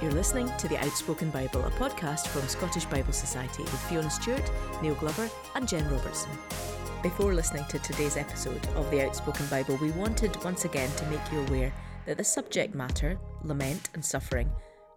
[0.00, 4.48] You're listening to The Outspoken Bible, a podcast from Scottish Bible Society with Fiona Stewart,
[4.80, 6.30] Neil Glover, and Jen Robertson.
[7.02, 11.32] Before listening to today's episode of The Outspoken Bible, we wanted once again to make
[11.32, 11.72] you aware
[12.06, 14.48] that the subject matter, lament and suffering,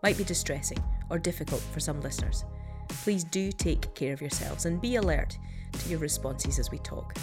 [0.03, 0.77] might be distressing
[1.09, 2.45] or difficult for some listeners.
[2.87, 5.35] Please do take care of yourselves and be alert
[5.79, 7.15] to your responses as we talk.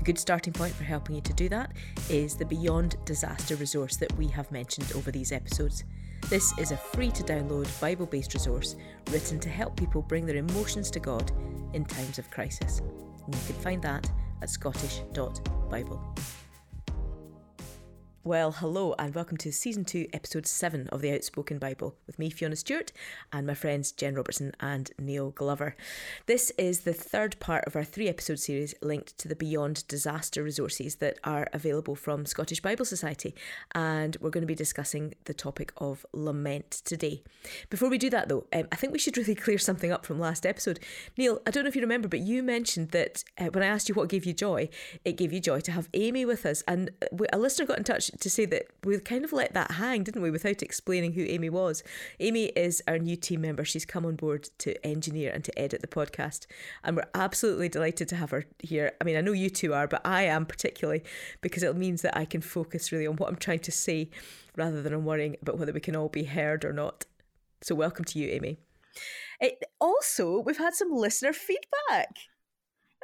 [0.00, 1.70] A good starting point for helping you to do that
[2.10, 5.84] is the Beyond Disaster resource that we have mentioned over these episodes.
[6.26, 8.76] This is a free to download Bible based resource
[9.10, 11.32] written to help people bring their emotions to God
[11.72, 12.80] in times of crisis.
[13.24, 14.10] And you can find that
[14.42, 16.14] at scottish.bible.
[18.24, 22.30] Well, hello, and welcome to season two, episode seven of the Outspoken Bible with me,
[22.30, 22.90] Fiona Stewart,
[23.32, 25.76] and my friends Jen Robertson and Neil Glover.
[26.26, 30.42] This is the third part of our three episode series linked to the Beyond Disaster
[30.42, 33.36] resources that are available from Scottish Bible Society,
[33.72, 37.22] and we're going to be discussing the topic of lament today.
[37.70, 40.18] Before we do that, though, um, I think we should really clear something up from
[40.18, 40.80] last episode.
[41.16, 43.88] Neil, I don't know if you remember, but you mentioned that uh, when I asked
[43.88, 44.68] you what gave you joy,
[45.04, 46.90] it gave you joy to have Aimee with us, and
[47.32, 50.22] a listener got in touch to say that we kind of let that hang, didn't
[50.22, 51.82] we, without explaining who Aimee was.
[52.20, 53.64] Aimee is our new team member.
[53.64, 56.46] She's come on board to engineer and to edit the podcast.
[56.82, 58.92] And we're absolutely delighted to have her here.
[59.00, 61.02] I mean, I know you two are, but I am particularly
[61.40, 64.10] because it means that I can focus really on what I'm trying to say
[64.56, 67.06] rather than on worrying about whether we can all be heard or not.
[67.62, 68.58] So, welcome to you, Aimee.
[69.40, 72.16] It, also, we've had some listener feedback.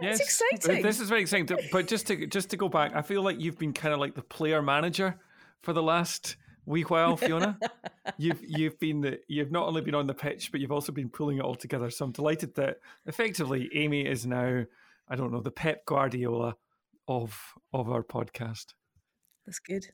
[0.00, 0.82] Yes, exciting.
[0.82, 1.56] This is very exciting.
[1.70, 4.14] But just to just to go back, I feel like you've been kind of like
[4.14, 5.18] the player manager
[5.62, 7.58] for the last wee while, Fiona.
[8.18, 11.08] you've you've been the, you've not only been on the pitch, but you've also been
[11.08, 11.90] pulling it all together.
[11.90, 14.64] So I'm delighted that effectively Aimee is now,
[15.08, 16.56] I don't know, the Pep Guardiola
[17.06, 17.38] of
[17.72, 18.74] of our podcast.
[19.46, 19.86] That's good.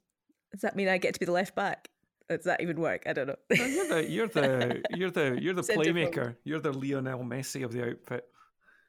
[0.53, 1.89] Does that mean I get to be the left back?
[2.29, 3.03] Does that even work?
[3.07, 3.37] I don't know.
[3.51, 6.37] you're the you're the you're the you're the playmaker.
[6.45, 8.25] You're the Lionel Messi of the outfit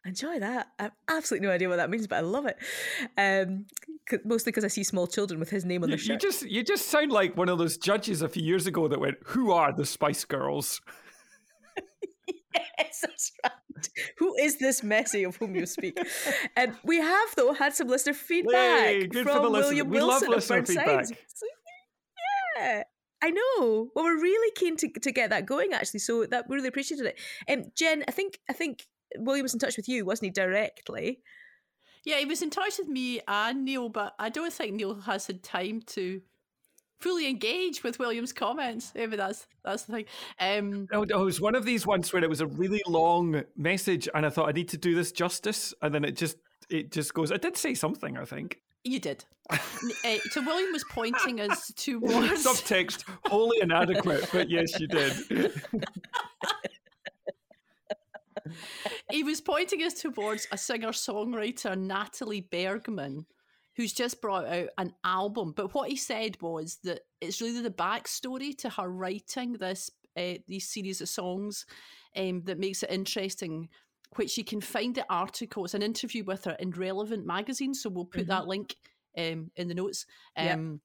[0.06, 0.68] enjoy that.
[0.80, 2.58] I have absolutely no idea what that means, but I love it.
[3.18, 3.66] Um,
[4.26, 6.24] mostly because I see small children with his name on the shirt.
[6.24, 9.00] You just you just sound like one of those judges a few years ago that
[9.00, 10.82] went, "Who are the Spice Girls?"
[12.28, 13.90] yes, that's right.
[14.18, 15.98] Who is this Messi of whom you speak?
[16.56, 20.66] and we have though had some listener feedback Yay, from William we Wilson love listener
[20.66, 21.06] feedback.
[22.58, 22.84] Yeah.
[23.24, 23.90] I know.
[23.96, 26.00] Well, we're really keen to, to get that going, actually.
[26.00, 27.20] So that we really appreciated it.
[27.48, 30.32] And um, Jen, I think I think William was in touch with you, wasn't he,
[30.32, 31.20] directly?
[32.04, 35.28] Yeah, he was in touch with me and Neil, but I don't think Neil has
[35.28, 36.22] had time to
[37.00, 38.92] fully engage with William's comments.
[38.96, 40.06] Maybe that's that's the thing.
[40.40, 43.44] Um, no, no, it was one of these ones where it was a really long
[43.56, 46.38] message, and I thought I need to do this justice, and then it just
[46.70, 47.32] it just goes.
[47.32, 48.62] I did say something, I think.
[48.84, 49.26] You did.
[49.50, 49.58] uh,
[50.32, 55.14] so William was pointing us towards subtext wholly inadequate, but yes, you did.
[59.10, 63.26] he was pointing us towards a singer songwriter, Natalie Bergman,
[63.76, 65.54] who's just brought out an album.
[65.56, 70.36] But what he said was that it's really the backstory to her writing this uh,
[70.48, 71.66] these series of songs
[72.16, 73.70] um, that makes it interesting.
[74.16, 75.64] Which you can find the article.
[75.64, 78.30] It's an interview with her in Relevant magazine, so we'll put mm-hmm.
[78.30, 78.76] that link
[79.18, 80.06] um, in the notes.
[80.36, 80.82] Um,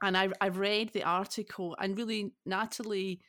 [0.00, 3.20] And I, I read the article, and really, Natalie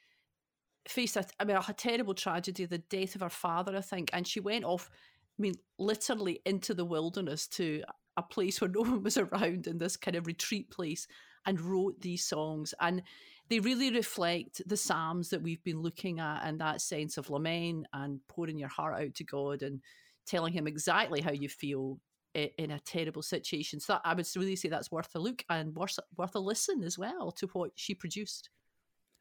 [0.87, 4.27] faced a, I mean, a terrible tragedy, the death of her father, I think, and
[4.27, 4.89] she went off,
[5.37, 7.83] I mean, literally into the wilderness to
[8.17, 11.07] a place where no one was around in this kind of retreat place
[11.45, 12.73] and wrote these songs.
[12.79, 13.01] And
[13.49, 17.87] they really reflect the Psalms that we've been looking at and that sense of lament
[17.93, 19.81] and pouring your heart out to God and
[20.25, 21.99] telling Him exactly how you feel
[22.35, 23.79] in a terrible situation.
[23.79, 26.83] So that, I would really say that's worth a look and worth, worth a listen
[26.83, 28.49] as well to what she produced.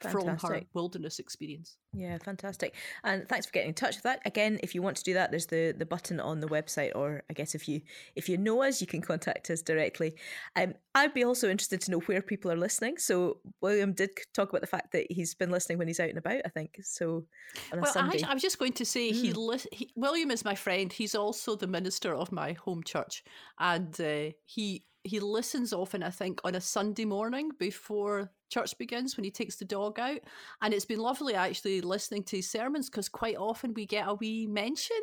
[0.00, 0.40] Fantastic.
[0.40, 1.76] from her wilderness experience.
[1.92, 2.76] Yeah, fantastic.
[3.02, 4.20] And thanks for getting in touch with that.
[4.24, 7.24] Again, if you want to do that, there's the the button on the website, or
[7.28, 7.80] I guess if you
[8.14, 10.14] if you know us, you can contact us directly.
[10.54, 12.98] Um, I'd be also interested to know where people are listening.
[12.98, 16.18] So William did talk about the fact that he's been listening when he's out and
[16.18, 16.42] about.
[16.44, 17.24] I think so.
[17.72, 19.14] well, I, I, was just going to say mm.
[19.14, 20.92] he, li- he, William is my friend.
[20.92, 23.24] He's also the minister of my home church,
[23.58, 26.02] and uh, he he listens often.
[26.02, 30.20] I think on a Sunday morning before church begins when he takes the dog out.
[30.62, 34.14] And it's been lovely actually listening to his sermons because quite often we get a
[34.14, 34.96] wee mention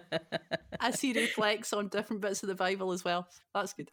[0.80, 3.26] as he reflects on different bits of the Bible as well.
[3.54, 3.90] That's good.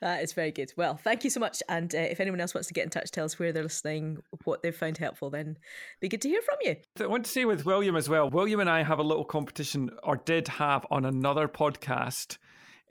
[0.00, 0.72] That is very good.
[0.76, 1.62] Well, thank you so much.
[1.68, 4.18] And uh, if anyone else wants to get in touch, tell us where they're listening,
[4.44, 5.56] what they've found helpful, then
[6.00, 6.76] be good to hear from you.
[7.00, 9.90] I want to say with William as well, William and I have a little competition,
[10.02, 12.38] or did have on another podcast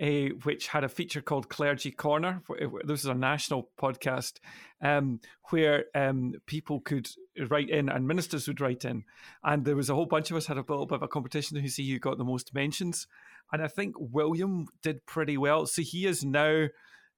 [0.04, 2.42] uh, which had a feature called Clergy Corner.
[2.84, 4.40] This is a national podcast
[4.82, 7.08] um, where um, people could
[7.50, 9.06] write in and ministers would write in.
[9.44, 11.62] And there was a whole bunch of us had a little bit of a competition
[11.62, 13.08] to see who got the most mentions.
[13.54, 15.66] And I think William did pretty well.
[15.68, 16.68] So he is now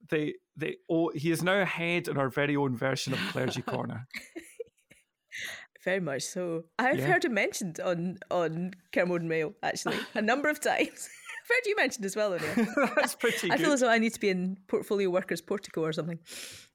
[0.09, 4.07] the the oh, he is now ahead in our very own version of Clergy Corner.
[5.83, 6.63] Very much so.
[6.79, 7.05] I've yeah.
[7.05, 11.09] heard him mentioned on on Kermode Mail actually a number of times.
[11.45, 12.67] I've heard you mentioned as well, O'Neill.
[12.95, 13.51] That's pretty.
[13.51, 16.17] I feel as though I need to be in Portfolio Workers Portico or something.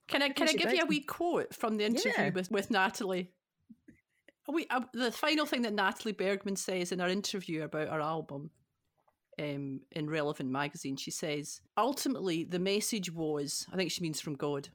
[0.06, 2.30] Can I can I give you a wee quote from the interview yeah.
[2.30, 3.32] with, with Natalie?
[4.48, 8.50] We, uh, the final thing that Natalie Bergman says in our interview about our album
[9.40, 14.34] um, in Relevant magazine, she says, ultimately, the message was, I think she means from
[14.34, 14.68] God,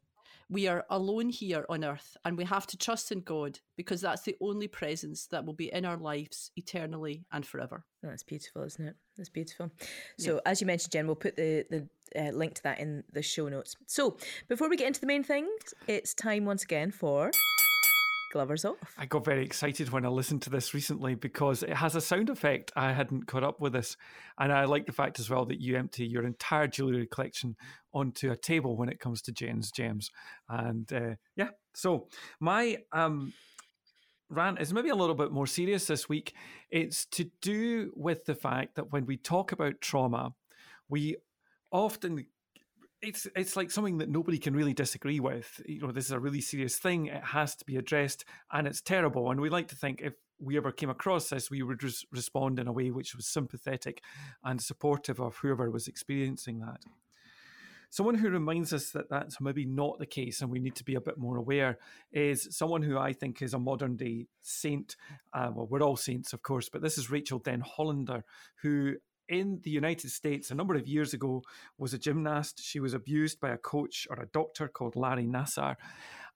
[0.50, 4.22] we are alone here on earth and we have to trust in God because that's
[4.22, 7.84] the only presence that will be in our lives eternally and forever.
[8.04, 8.96] Oh, that's beautiful, isn't it?
[9.18, 9.72] That's beautiful.
[10.20, 10.40] So, yeah.
[10.46, 11.88] as you mentioned, Jen, we'll put the, the
[12.20, 13.76] uh, link to that in the show notes.
[13.88, 17.32] So, before we get into the main things, it's time once again for.
[18.36, 18.94] Glover's off.
[18.98, 22.30] I got very excited when I listened to this recently because it has a sound
[22.30, 23.96] effect I hadn't caught up with this.
[24.38, 27.56] And I like the fact as well that you empty your entire jewellery collection
[27.94, 30.12] onto a table when it comes to Jen's gems.
[30.50, 32.10] And uh, yeah, so
[32.42, 33.32] my um,
[34.30, 36.34] rant is maybe a little bit more serious this week.
[36.70, 40.34] It's to do with the fact that when we talk about trauma,
[40.90, 41.16] we
[41.72, 42.26] often
[43.06, 45.62] it's it's like something that nobody can really disagree with.
[45.66, 47.08] You know, this is a really serious thing.
[47.08, 49.32] It has to be addressed, and it's terrible.
[49.32, 52.60] And we like to think if we ever came across this, we would res- respond
[52.60, 54.02] in a way which was sympathetic
[54.44, 56.82] and supportive of whoever was experiencing that.
[57.90, 60.96] Someone who reminds us that that's maybe not the case and we need to be
[60.96, 61.78] a bit more aware
[62.12, 64.98] is someone who I think is a modern day saint.
[65.32, 68.24] Uh, well, we're all saints, of course, but this is Rachel Denhollander,
[68.62, 68.96] who
[69.30, 71.44] in the United States a number of years ago
[71.78, 72.62] was a gymnast.
[72.64, 75.76] She was abused by a coach or a doctor called Larry Nassar.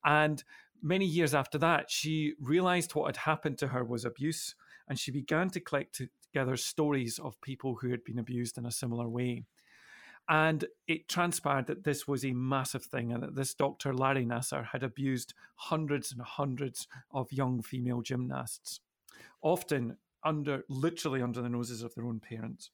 [0.03, 0.43] And
[0.81, 4.55] many years after that, she realized what had happened to her was abuse.
[4.87, 6.01] And she began to collect
[6.31, 9.45] together stories of people who had been abused in a similar way.
[10.27, 14.67] And it transpired that this was a massive thing and that this doctor, Larry Nassar,
[14.71, 18.79] had abused hundreds and hundreds of young female gymnasts,
[19.41, 22.69] often under literally under the noses of their own parents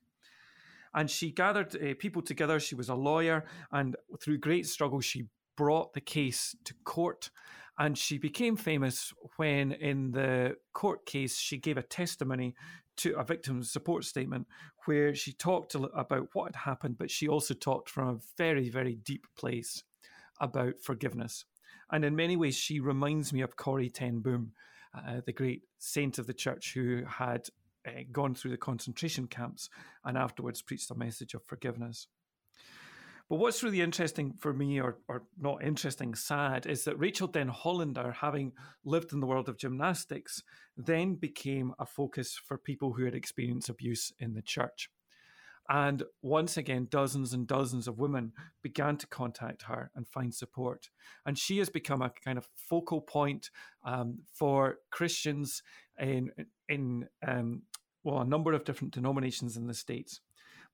[0.96, 2.60] and she gathered uh, people together.
[2.60, 7.30] She was a lawyer, and through great struggle, she brought the case to court.
[7.78, 12.56] And she became famous when, in the court case, she gave a testimony
[12.98, 14.48] to a victim support statement
[14.86, 18.96] where she talked about what had happened, but she also talked from a very, very
[18.96, 19.84] deep place
[20.40, 21.44] about forgiveness.
[21.92, 24.54] And in many ways, she reminds me of Corrie Ten Boom,
[24.94, 27.50] uh, the great saint of the church who had
[27.88, 29.70] uh, gone through the concentration camps
[30.04, 32.08] and afterwards preached a message of forgiveness.
[33.28, 38.14] But what's really interesting for me, or, or not interesting, sad, is that Rachel Denhollander,
[38.14, 38.52] having
[38.84, 40.44] lived in the world of gymnastics,
[40.78, 44.90] then became a focus for people who had experienced abuse in the church.
[45.68, 50.90] And once again, dozens and dozens of women began to contact her and find support.
[51.26, 53.50] And she has become a kind of focal point
[53.84, 55.64] um, for Christians
[56.00, 56.30] in
[56.70, 57.64] in um,
[58.06, 60.22] well a number of different denominations in the states.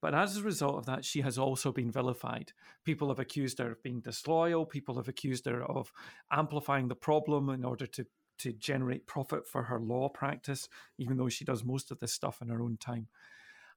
[0.02, 2.54] But as a result of that, she has also been vilified.
[2.84, 4.66] People have accused her of being disloyal.
[4.66, 5.92] People have accused her of
[6.32, 8.06] amplifying the problem in order to
[8.40, 10.68] to generate profit for her law practice,
[10.98, 13.08] even though she does most of this stuff in her own time.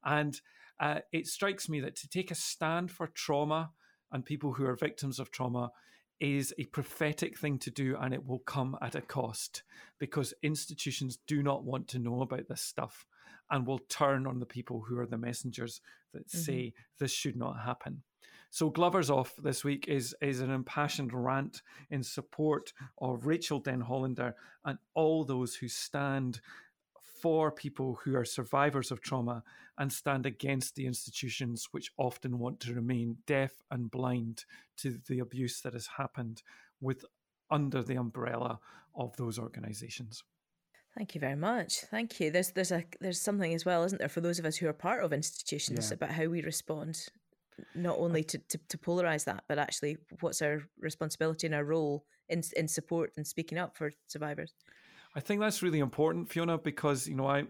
[0.02, 0.40] And
[0.80, 3.72] uh, it strikes me that to take a stand for trauma
[4.10, 5.70] and people who are victims of trauma
[6.18, 9.62] is a prophetic thing to do and it will come at a cost
[9.98, 13.04] because institutions do not want to know about this stuff
[13.50, 15.80] and will turn on the people who are the messengers
[16.12, 16.38] that mm-hmm.
[16.38, 18.02] say this should not happen.
[18.50, 24.34] So Glover's off this week is is an impassioned rant in support of Rachel Denhollander
[24.64, 26.40] and all those who stand
[27.20, 29.42] for people who are survivors of trauma
[29.78, 34.44] and stand against the institutions which often want to remain deaf and blind
[34.76, 36.42] to the abuse that has happened
[36.80, 37.04] with
[37.50, 38.60] under the umbrella
[38.94, 40.22] of those organizations.
[40.96, 41.80] Thank you very much.
[41.90, 42.30] Thank you.
[42.30, 44.72] There's there's a there's something as well, isn't there, for those of us who are
[44.72, 45.94] part of institutions yeah.
[45.94, 47.08] about how we respond,
[47.74, 52.04] not only to, to, to polarize that, but actually what's our responsibility and our role
[52.28, 54.54] in in support and speaking up for survivors.
[55.16, 57.44] I think that's really important, Fiona, because you know I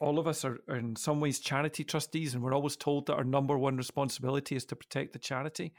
[0.00, 3.14] all of us are, are, in some ways charity trustees, and we're always told that
[3.14, 5.74] our number one responsibility is to protect the charity.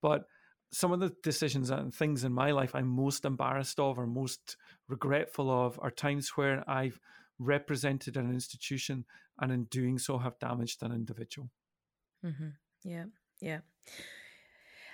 [0.00, 0.26] But
[0.72, 4.56] some of the decisions and things in my life I'm most embarrassed of or most
[4.88, 7.00] regretful of are times where I've
[7.38, 9.04] represented an institution
[9.40, 11.50] and in doing so have damaged an individual.
[12.24, 12.48] Mm-hmm.
[12.84, 13.04] Yeah,
[13.40, 13.60] yeah.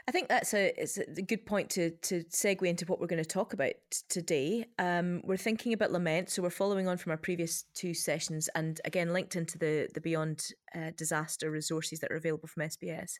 [0.07, 3.23] I think that's a it's a good point to to segue into what we're going
[3.23, 3.73] to talk about
[4.11, 4.67] today.
[4.79, 8.81] Um, we're thinking about lament, so we're following on from our previous two sessions, and
[8.85, 13.13] again linked into the the Beyond uh, Disaster resources that are available from SBS.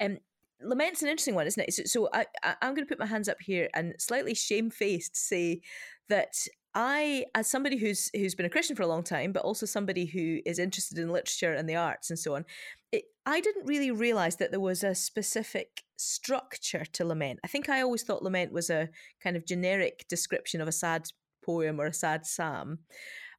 [0.00, 0.18] Um,
[0.62, 1.88] lament's an interesting one, isn't it?
[1.88, 5.60] So, I I'm going to put my hands up here and slightly shamefaced say
[6.08, 6.34] that
[6.74, 10.06] I, as somebody who's who's been a Christian for a long time, but also somebody
[10.06, 12.44] who is interested in literature and the arts and so on,
[12.92, 17.40] it, I didn't really realize that there was a specific structure to lament.
[17.44, 18.88] I think I always thought lament was a
[19.22, 21.08] kind of generic description of a sad
[21.44, 22.78] poem or a sad psalm.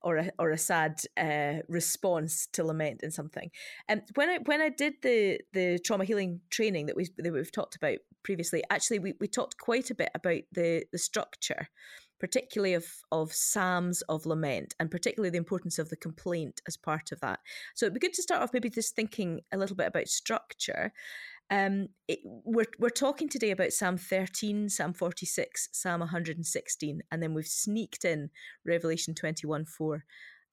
[0.04, 3.52] Or a, or a sad uh, response to lament in something.
[3.88, 7.52] And when I when I did the the trauma healing training that we that we've
[7.52, 11.68] talked about previously, actually we, we talked quite a bit about the the structure
[12.22, 17.12] particularly of, of psalms of lament, and particularly the importance of the complaint as part
[17.12, 17.40] of that.
[17.74, 20.94] So it'd be good to start off maybe just thinking a little bit about structure.
[21.52, 27.34] Um, it, we're we're talking today about Psalm 13, Psalm 46, Psalm 116, and then
[27.34, 28.30] we've sneaked in
[28.66, 30.06] Revelation 21, 4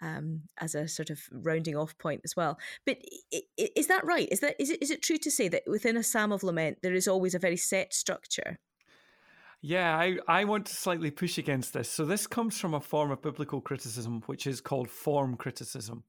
[0.02, 2.58] um, as a sort of rounding off point as well.
[2.84, 2.98] But
[3.56, 4.28] is that right?
[4.32, 6.78] Is that is it is it true to say that within a Psalm of Lament
[6.82, 8.58] there is always a very set structure?
[9.60, 11.90] Yeah, I, I want to slightly push against this.
[11.90, 16.04] So, this comes from a form of biblical criticism, which is called form criticism.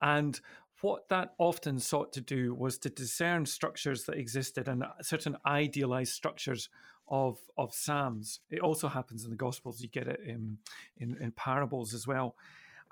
[0.00, 0.40] And
[0.84, 5.34] what that often sought to do was to discern structures that existed and uh, certain
[5.46, 6.68] idealized structures
[7.08, 8.40] of, of Psalms.
[8.50, 10.58] It also happens in the Gospels, you get it in,
[10.98, 12.36] in, in parables as well.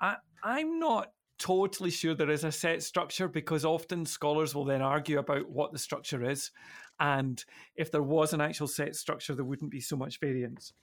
[0.01, 4.81] I, I'm not totally sure there is a set structure because often scholars will then
[4.81, 6.49] argue about what the structure is.
[6.99, 7.45] And
[7.75, 10.73] if there was an actual set structure, there wouldn't be so much variance.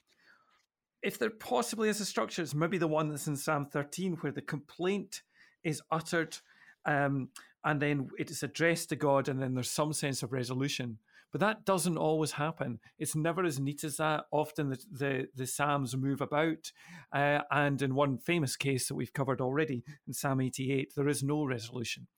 [1.03, 4.31] If there possibly is a structure, it's maybe the one that's in Psalm 13, where
[4.31, 5.23] the complaint
[5.65, 6.39] is uttered
[6.85, 7.29] um,
[7.65, 10.99] and then it is addressed to God, and then there's some sense of resolution.
[11.33, 12.81] But that doesn't always happen.
[12.99, 14.25] It's never as neat as that.
[14.33, 16.73] Often the the, the psalms move about,
[17.13, 21.23] uh, and in one famous case that we've covered already in Psalm 88, there is
[21.23, 22.09] no resolution.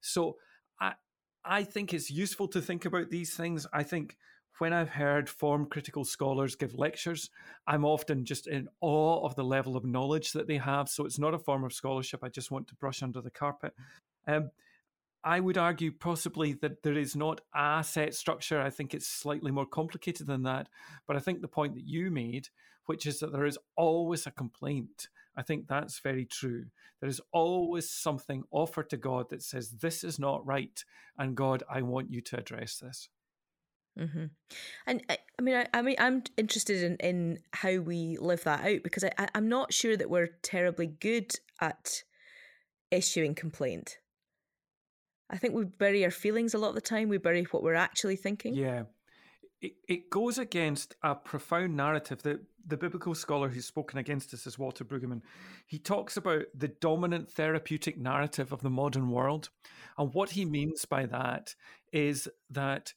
[0.00, 0.36] So
[0.80, 0.94] I
[1.44, 3.66] I think it's useful to think about these things.
[3.72, 4.16] I think
[4.58, 7.30] when I've heard form critical scholars give lectures,
[7.66, 10.88] I'm often just in awe of the level of knowledge that they have.
[10.88, 13.74] So it's not a form of scholarship I just want to brush under the carpet.
[14.26, 14.50] Um,
[15.24, 18.60] I would argue possibly that there is not a set structure.
[18.60, 20.68] I think it's slightly more complicated than that.
[21.06, 22.48] But I think the point that you made,
[22.84, 26.66] which is that there is always a complaint, I think that's very true.
[27.00, 30.84] There is always something offered to God that says, This is not right.
[31.18, 33.08] And God, I want you to address this.
[33.98, 34.24] Mm-hmm.
[34.86, 38.64] And I, I mean, I, I, mean, I'm interested in, in how we live that
[38.64, 42.02] out because I, I, I'm not sure that we're terribly good at
[42.90, 43.98] issuing complaint.
[45.30, 47.08] I think we bury our feelings a lot of the time.
[47.08, 48.54] We bury what we're actually thinking.
[48.54, 48.84] Yeah.
[49.60, 54.46] It, it goes against a profound narrative that the biblical scholar who's spoken against this
[54.46, 55.22] is Walter Brueggemann.
[55.66, 59.50] He talks about the dominant therapeutic narrative of the modern world.
[59.96, 61.54] And what he means by that
[61.92, 62.92] is that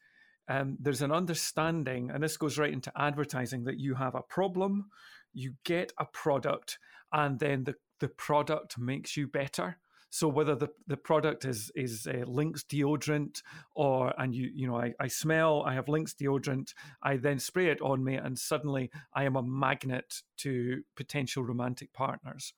[0.49, 4.89] um, there's an understanding, and this goes right into advertising, that you have a problem,
[5.33, 6.79] you get a product,
[7.11, 9.77] and then the, the product makes you better.
[10.09, 13.41] So whether the, the product is is a Lynx deodorant
[13.75, 16.73] or and you you know I, I smell I have Lynx deodorant
[17.03, 21.93] I then spray it on me and suddenly I am a magnet to potential romantic
[21.93, 22.53] partners.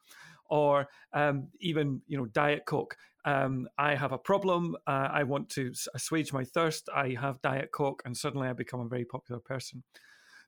[0.46, 2.98] Or um, even you know diet coke.
[3.26, 7.70] Um, i have a problem uh, i want to assuage my thirst i have diet
[7.74, 9.84] coke and suddenly i become a very popular person.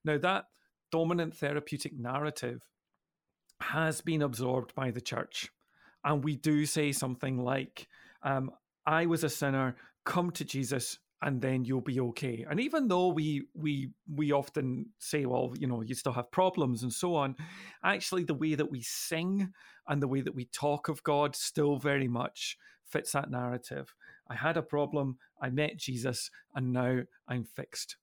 [0.06, 0.46] Now that
[0.92, 2.62] dominant therapeutic narrative
[3.60, 5.52] has been absorbed by the church
[6.04, 7.88] and we do say something like,
[8.24, 8.52] um,
[8.86, 12.46] I was a sinner, come to Jesus and then you'll be okay.
[12.50, 16.82] And even though we we we often say, well, you know, you still have problems
[16.84, 17.36] and so on,
[17.84, 19.54] actually the way that we sing
[19.88, 23.94] and the way that we talk of God still very much fits that narrative.
[24.28, 27.98] I had a problem, I met Jesus, and now I'm fixed.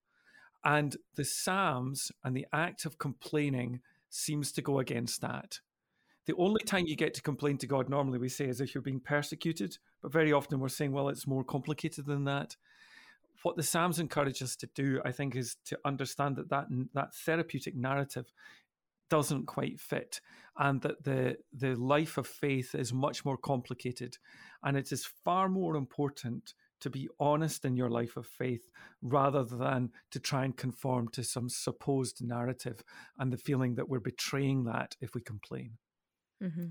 [0.65, 5.61] And the Psalms and the act of complaining seems to go against that.
[6.29, 8.83] The only time you get to complain to God, normally we say, is if you're
[8.83, 9.79] being persecuted.
[10.03, 12.55] But very often we're saying, well, it's more complicated than that.
[13.45, 17.15] What the Psalms encourage us to do, I think, is to understand that that, that
[17.15, 18.27] therapeutic narrative
[19.09, 20.21] doesn't quite fit
[20.59, 24.19] and that the the life of faith is much more complicated
[24.63, 28.69] and it is far more important to be honest in your life of faith
[29.01, 32.85] rather than to try and conform to some supposed narrative
[33.19, 35.79] and the feeling that we're betraying that if we complain
[36.43, 36.69] Mm-hmm.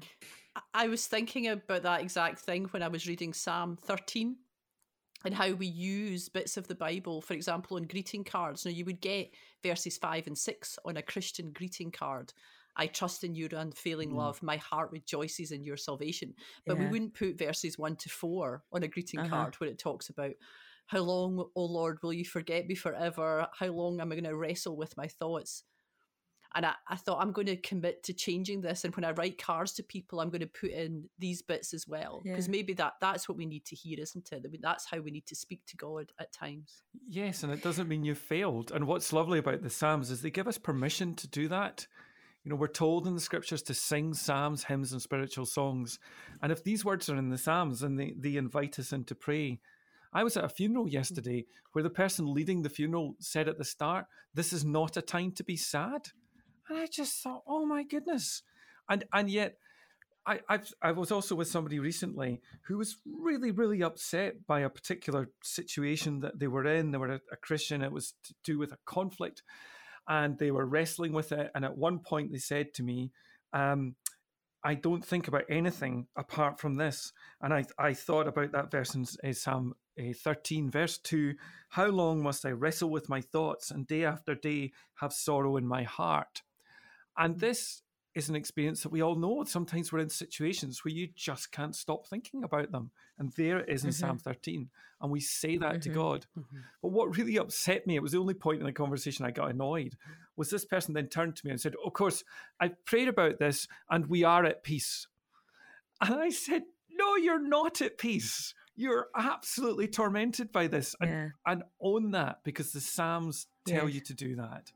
[0.74, 4.38] I was thinking about that exact thing when I was reading Psalm 13.
[5.26, 8.66] and how we use bits of the Bible, for example, on greeting cards.
[8.66, 9.32] Now, you would get
[9.64, 12.34] verses five and six on a Christian greeting card.
[12.78, 14.18] I trust in your unfailing mm.
[14.18, 14.42] love.
[14.44, 16.36] My heart rejoices in your salvation.
[16.66, 16.84] But yeah.
[16.84, 19.30] we wouldn't put verses one to four on a greeting uh-huh.
[19.30, 20.34] card where it talks about
[20.86, 23.48] how long, O oh Lord, will you forget me forever?
[23.58, 25.64] How long am I going to wrestle with my thoughts?
[26.58, 28.84] And I, I thought I'm going to commit to changing this.
[28.84, 31.88] And when I write cards to people, I'm going to put in these bits as
[31.88, 32.22] well.
[32.24, 32.52] Because yeah.
[32.52, 34.44] maybe that that's what we need to hear, isn't it?
[34.60, 36.82] That's how we need to speak to God at times.
[37.08, 38.72] Yes, and it doesn't mean you failed.
[38.72, 41.86] And what's lovely about the Psalms is they give us permission to do that.
[42.44, 46.00] You know, we're told in the scriptures to sing psalms, hymns, and spiritual songs.
[46.42, 49.16] And if these words are in the Psalms and they, they invite us in to
[49.16, 49.60] pray,
[50.12, 53.64] I was at a funeral yesterday where the person leading the funeral said at the
[53.64, 56.08] start, This is not a time to be sad.
[56.70, 58.44] And I just thought, oh my goodness.
[58.90, 59.58] And and yet
[60.28, 64.70] I, I've, I was also with somebody recently who was really, really upset by a
[64.70, 66.92] particular situation that they were in.
[66.92, 67.82] They were a, a Christian.
[67.82, 69.42] It was to do with a conflict,
[70.08, 71.50] and they were wrestling with it.
[71.56, 73.12] And at one point, they said to me,
[73.54, 73.96] um,
[74.66, 78.96] "I don't think about anything apart from this." And I, I thought about that verse
[78.96, 81.36] in Psalm uh, 13, verse 2
[81.70, 85.66] How long must I wrestle with my thoughts and day after day have sorrow in
[85.66, 86.42] my heart?
[87.18, 87.82] And this
[88.18, 89.44] is an experience that we all know.
[89.44, 92.90] Sometimes we're in situations where you just can't stop thinking about them.
[93.20, 94.00] And there it is in mm-hmm.
[94.00, 94.70] Psalm 13.
[95.02, 95.80] And we say that mm-hmm.
[95.82, 96.26] to God.
[96.38, 96.58] Mm-hmm.
[96.82, 99.52] But what really upset me, it was the only point in the conversation I got
[99.52, 99.98] annoyed,
[100.36, 102.24] was this person then turned to me and said, Of course,
[102.60, 105.06] I prayed about this and we are at peace.
[106.02, 108.56] And I said, No, you're not at peace.
[108.76, 110.96] You're absolutely tormented by this.
[111.00, 111.28] And, yeah.
[111.46, 113.96] and own that because the Psalms tell yeah.
[113.96, 114.72] you to do that.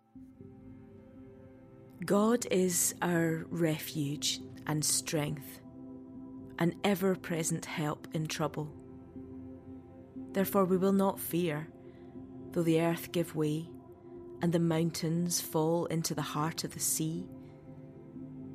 [2.06, 5.62] God is our refuge and strength,
[6.58, 8.74] an ever present help in trouble.
[10.32, 11.68] Therefore, we will not fear,
[12.54, 13.70] though the earth give way
[14.42, 17.28] and the mountains fall into the heart of the sea,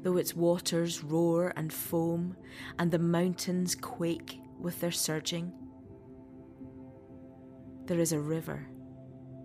[0.02, 2.36] though its waters roar and foam
[2.80, 5.52] and the mountains quake with their surging.
[7.84, 8.66] There is a river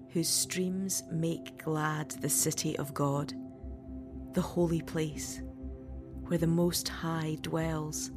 [0.09, 3.31] whose streams make glad the city of God
[4.33, 5.41] the holy place,
[6.27, 8.11] where the Most High dwells.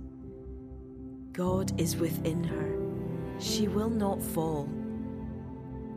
[1.33, 2.77] God is within her.
[3.40, 4.68] She will not fall.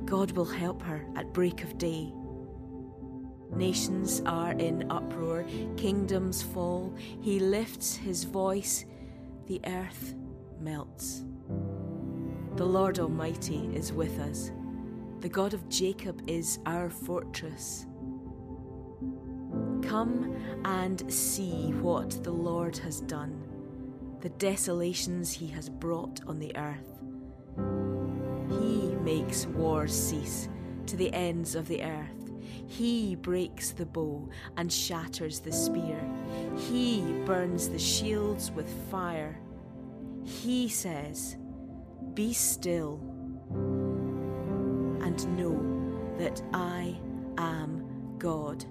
[0.06, 2.12] God will help her at break of day.
[3.56, 5.46] Nations are in uproar,
[5.78, 6.94] kingdoms fall.
[7.22, 8.86] He lifts his voice,
[9.48, 10.16] the earth
[10.60, 11.24] melts.
[12.56, 14.52] The Lord Almighty is with us.
[15.22, 17.87] The God of Jacob is our fortress.
[19.84, 20.36] Come
[20.66, 23.44] and see what the Lord has done,
[24.22, 27.00] the desolations he has brought on the earth.
[28.50, 30.50] He makes wars cease
[30.88, 32.32] to the ends of the earth.
[32.68, 36.00] He breaks the bow and shatters the spear.
[36.58, 39.40] He burns the shields with fire.
[40.24, 41.38] He says,
[42.14, 43.00] Be still
[45.02, 47.00] and know that I
[47.38, 48.66] am God.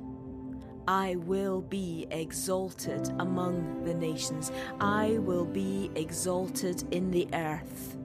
[0.88, 4.52] I will be exalted among the nations.
[4.80, 7.96] I will be exalted in the earth.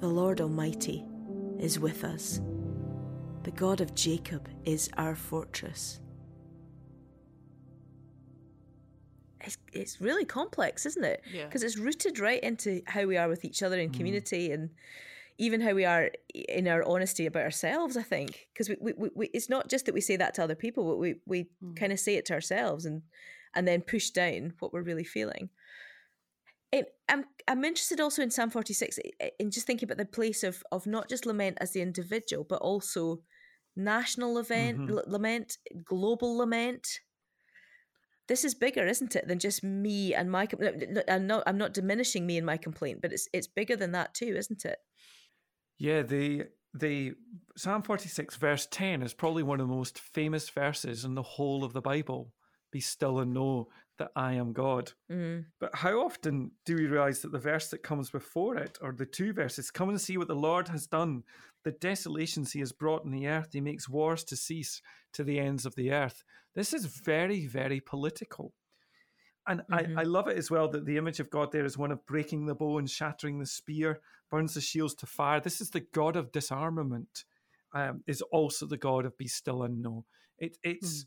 [0.00, 1.04] The Lord Almighty
[1.58, 2.40] is with us.
[3.44, 6.00] The God of Jacob is our fortress.
[9.40, 11.22] It's, it's really complex, isn't it?
[11.30, 11.66] Because yeah.
[11.66, 13.94] it's rooted right into how we are with each other in mm.
[13.94, 14.70] community and
[15.38, 19.30] even how we are in our honesty about ourselves, I think, because we, we, we,
[19.34, 21.76] it's not just that we say that to other people, but we, we mm.
[21.76, 23.02] kind of say it to ourselves and,
[23.54, 25.50] and then push down what we're really feeling.
[26.70, 28.98] It, I'm, I'm interested also in Psalm 46
[29.38, 32.60] in just thinking about the place of, of not just lament as the individual, but
[32.60, 33.20] also
[33.76, 34.98] national event, mm-hmm.
[34.98, 37.00] l- lament, global lament.
[38.26, 40.48] This is bigger, isn't it, than just me and my.
[41.08, 41.42] I'm not.
[41.46, 44.64] I'm not diminishing me and my complaint, but it's it's bigger than that too, isn't
[44.64, 44.78] it?
[45.78, 47.12] Yeah, the the
[47.56, 51.62] Psalm 46 verse 10 is probably one of the most famous verses in the whole
[51.62, 52.32] of the Bible.
[52.72, 54.92] Be still and know that I am God.
[55.10, 55.42] Mm-hmm.
[55.60, 59.06] But how often do we realize that the verse that comes before it, or the
[59.06, 61.22] two verses, come and see what the Lord has done,
[61.62, 64.82] the desolations he has brought in the earth, he makes wars to cease
[65.12, 66.24] to the ends of the earth.
[66.54, 68.52] This is very, very political.
[69.46, 69.98] And mm-hmm.
[69.98, 72.04] I, I love it as well that the image of God there is one of
[72.06, 75.40] breaking the bow and shattering the spear, burns the shields to fire.
[75.40, 77.24] This is the God of disarmament,
[77.74, 80.04] um, is also the God of be still and know.
[80.38, 81.06] It, it's mm.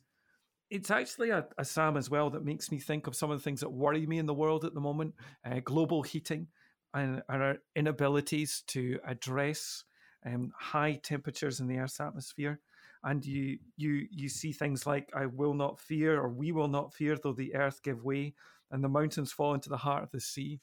[0.69, 3.43] it's actually a, a, psalm as well that makes me think of some of the
[3.43, 5.15] things that worry me in the world at the moment.
[5.45, 6.47] Uh, global heating,
[6.93, 9.83] and our inabilities to address
[10.25, 12.59] um, high temperatures in the Earth's atmosphere.
[13.03, 16.93] And you you you see things like I will not fear, or we will not
[16.93, 18.33] fear, though the earth give way
[18.71, 20.59] and the mountains fall into the heart of the sea.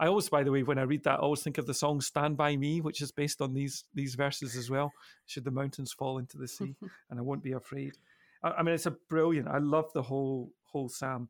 [0.00, 2.00] I always, by the way, when I read that, I always think of the song
[2.00, 4.92] "Stand by Me," which is based on these these verses as well.
[5.26, 6.76] Should the mountains fall into the sea,
[7.10, 7.94] and I won't be afraid.
[8.44, 9.48] I, I, mean, it's a brilliant.
[9.48, 11.28] I love the whole whole psalm.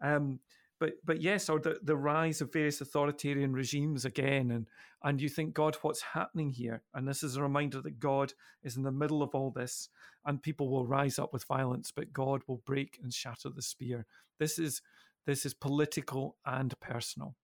[0.00, 0.40] Um,
[0.80, 4.68] but but yes, or the, the rise of various authoritarian regimes again, and
[5.02, 6.82] and you think, God, what's happening here?
[6.94, 9.88] And this is a reminder that God is in the middle of all this,
[10.24, 14.06] and people will rise up with violence, but God will break and shatter the spear.
[14.38, 14.82] This is
[15.26, 17.34] this is political and personal.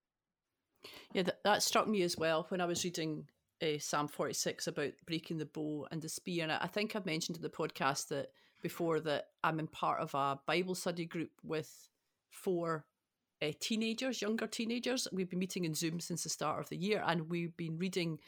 [1.13, 3.27] Yeah, that, that struck me as well when I was reading
[3.63, 6.45] uh, Psalm 46 about breaking the bow and the spear.
[6.45, 8.29] And I think I've mentioned in the podcast that
[8.63, 11.89] before that I'm in part of a Bible study group with
[12.31, 12.85] four
[13.45, 15.09] uh, teenagers, younger teenagers.
[15.13, 18.19] We've been meeting in Zoom since the start of the year, and we've been reading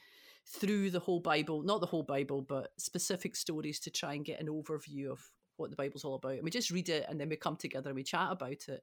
[0.46, 4.40] through the whole Bible, not the whole Bible, but specific stories to try and get
[4.40, 5.20] an overview of
[5.56, 6.34] what the Bible's all about.
[6.34, 8.82] And we just read it and then we come together and we chat about it.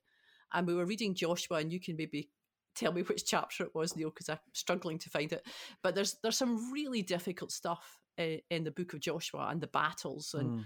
[0.53, 2.29] And we were reading Joshua, and you can maybe
[2.75, 5.45] tell me which chapter it was, Neil, because I'm struggling to find it.
[5.81, 9.67] But there's there's some really difficult stuff uh, in the book of Joshua and the
[9.67, 10.35] battles.
[10.37, 10.63] And mm.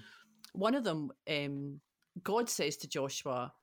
[0.54, 1.80] one of them, um,
[2.24, 3.54] God says to Joshua,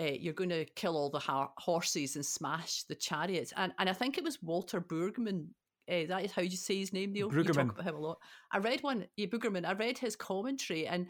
[0.00, 3.88] uh, "You're going to kill all the ha- horses and smash the chariots." And and
[3.88, 5.48] I think it was Walter Brueggemann.
[5.88, 7.30] Uh, that is how you say his name, Neil.
[7.30, 7.46] Brueggemann.
[7.46, 8.18] You talk about him a lot.
[8.52, 9.64] I read one, yeah, Brueggemann.
[9.64, 11.06] I read his commentary, and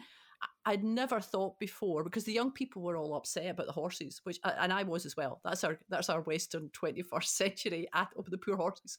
[0.65, 4.39] I'd never thought before because the young people were all upset about the horses, which
[4.43, 5.41] and I was as well.
[5.45, 8.99] That's our that's our Western twenty first century at oh, the poor horses.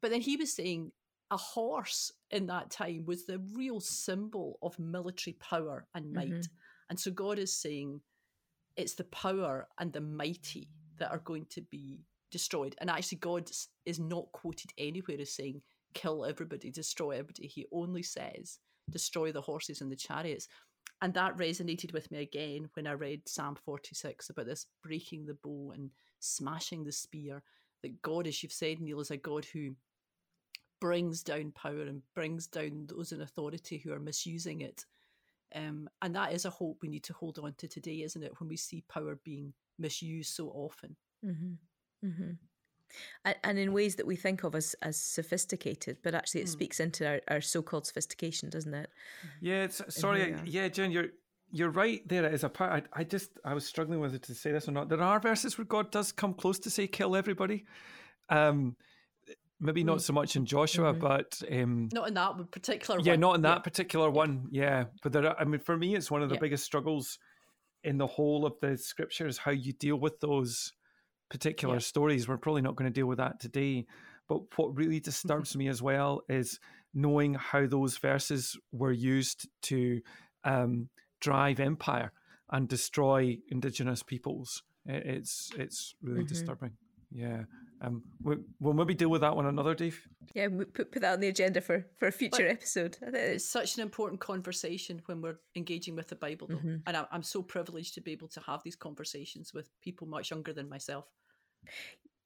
[0.00, 0.92] But then he was saying
[1.30, 6.40] a horse in that time was the real symbol of military power and might, mm-hmm.
[6.88, 8.00] and so God is saying
[8.76, 12.74] it's the power and the mighty that are going to be destroyed.
[12.78, 13.50] And actually, God
[13.84, 15.62] is not quoted anywhere as saying
[15.94, 17.46] kill everybody, destroy everybody.
[17.46, 18.58] He only says
[18.90, 20.48] destroy the horses and the chariots.
[21.02, 25.36] And that resonated with me again when I read Psalm 46 about this breaking the
[25.42, 27.42] bow and smashing the spear.
[27.82, 29.70] That God, as you've said, Neil, is a God who
[30.80, 34.84] brings down power and brings down those in authority who are misusing it.
[35.54, 38.32] Um, and that is a hope we need to hold on to today, isn't it?
[38.38, 40.96] When we see power being misused so often.
[41.24, 42.06] Mm-hmm.
[42.06, 42.32] Mm-hmm
[43.42, 46.52] and in ways that we think of as, as sophisticated, but actually it mm.
[46.52, 48.90] speaks into our, our so-called sophistication, doesn't it?
[49.40, 51.08] Yeah, it's, sorry, yeah, Jen, you're
[51.52, 52.06] you're right.
[52.08, 52.84] There is a part.
[52.94, 54.88] I, I just I was struggling whether to say this or not.
[54.88, 57.64] There are verses where God does come close to say kill everybody.
[58.28, 58.76] Um,
[59.60, 59.86] maybe mm.
[59.86, 61.00] not so much in Joshua, mm-hmm.
[61.00, 62.98] but um, not in that particular.
[62.98, 63.06] One.
[63.06, 63.20] Yeah, one.
[63.20, 63.62] not in that yeah.
[63.62, 64.48] particular one.
[64.50, 65.26] Yeah, but there.
[65.26, 66.40] Are, I mean, for me, it's one of the yeah.
[66.40, 67.18] biggest struggles
[67.84, 70.72] in the whole of the scriptures how you deal with those
[71.30, 71.80] particular yeah.
[71.80, 72.28] stories.
[72.28, 73.86] We're probably not going to deal with that today.
[74.28, 76.58] But what really disturbs me as well is
[76.92, 80.00] knowing how those verses were used to
[80.42, 80.88] um,
[81.20, 82.12] drive empire
[82.50, 84.62] and destroy indigenous peoples.
[84.84, 86.28] It's it's really mm-hmm.
[86.28, 86.72] disturbing.
[87.10, 87.44] Yeah.
[87.82, 90.00] Um, we, will maybe deal with that one another, Dave.
[90.34, 92.96] Yeah, we put, put that on the agenda for, for a future but episode.
[93.02, 96.56] it's such an important conversation when we're engaging with the Bible, though.
[96.56, 96.76] Mm-hmm.
[96.86, 100.30] And I, I'm so privileged to be able to have these conversations with people much
[100.30, 101.04] younger than myself.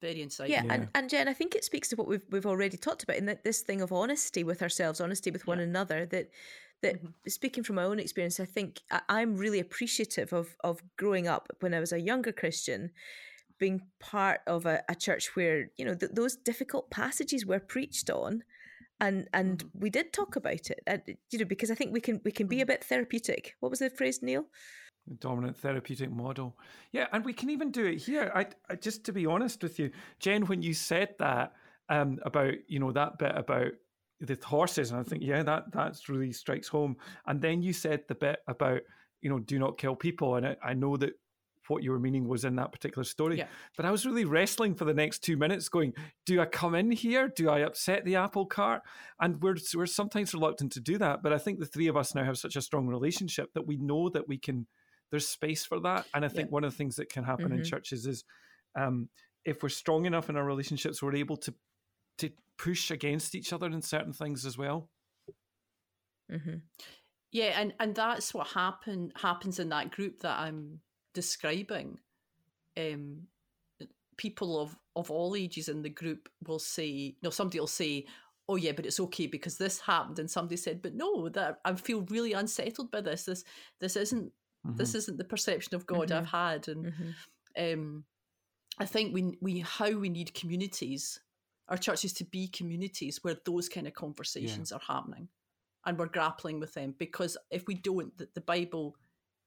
[0.01, 0.49] Very insightful.
[0.49, 3.03] Yeah, yeah, And, and Jen, I think it speaks to what we've we've already talked
[3.03, 5.65] about in that this thing of honesty with ourselves, honesty with one yeah.
[5.65, 6.05] another.
[6.07, 6.31] That
[6.81, 7.09] that mm-hmm.
[7.27, 11.55] speaking from my own experience, I think I, am really appreciative of of growing up
[11.59, 12.91] when I was a younger Christian,
[13.61, 18.09] being part of a, a church where you know th- those difficult passages were preached
[18.09, 18.43] on,
[18.99, 19.79] and and mm-hmm.
[19.79, 20.81] we did talk about it.
[20.85, 22.73] And, you know, because I think we can we can be a mm-hmm.
[22.73, 23.55] bit therapeutic.
[23.61, 24.47] What was the phrase, Neil?
[25.19, 26.57] dominant therapeutic model.
[26.91, 28.31] Yeah, and we can even do it here.
[28.33, 31.53] I, I just to be honest with you, Jen, when you said that
[31.89, 33.71] um, about you know that bit about
[34.19, 36.97] the horses, and I think yeah, that that's really strikes home.
[37.25, 38.81] And then you said the bit about
[39.21, 41.13] you know do not kill people, and I, I know that
[41.69, 43.37] what you were meaning was in that particular story.
[43.37, 43.47] Yeah.
[43.77, 45.93] But I was really wrestling for the next two minutes, going,
[46.25, 47.31] "Do I come in here?
[47.35, 48.81] Do I upset the apple cart?"
[49.19, 51.23] And we're we're sometimes reluctant to do that.
[51.23, 53.77] But I think the three of us now have such a strong relationship that we
[53.77, 54.67] know that we can
[55.11, 56.05] there's space for that.
[56.13, 56.53] And I think yeah.
[56.53, 57.59] one of the things that can happen mm-hmm.
[57.59, 58.23] in churches is
[58.75, 59.09] um,
[59.45, 61.53] if we're strong enough in our relationships, we're able to
[62.17, 64.89] to push against each other in certain things as well.
[66.31, 66.57] Mm-hmm.
[67.31, 70.79] Yeah, and and that's what happen happens in that group that I'm
[71.13, 71.99] describing.
[72.77, 73.27] Um,
[74.17, 78.05] people of of all ages in the group will say, no, somebody will say,
[78.47, 81.73] "Oh yeah, but it's okay because this happened," and somebody said, "But no, that I
[81.75, 83.25] feel really unsettled by this.
[83.25, 83.43] This
[83.79, 84.31] this isn't
[84.65, 84.77] Mm-hmm.
[84.77, 86.19] This isn't the perception of God mm-hmm.
[86.19, 87.73] I've had, and mm-hmm.
[87.73, 88.03] um,
[88.77, 91.19] I think we we how we need communities
[91.69, 94.77] our churches to be communities where those kind of conversations yeah.
[94.77, 95.29] are happening
[95.85, 98.95] and we're grappling with them because if we don't the, the bible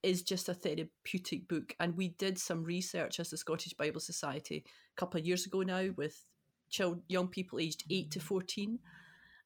[0.05, 4.65] is just a therapeutic book and we did some research as the scottish bible society
[4.67, 6.25] a couple of years ago now with
[6.71, 8.79] child, young people aged 8 to 14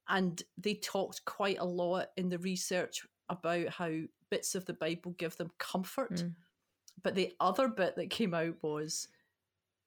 [0.08, 3.90] and they talked quite a lot in the research about how
[4.30, 6.34] bits of the bible give them comfort mm.
[7.02, 9.08] but the other bit that came out was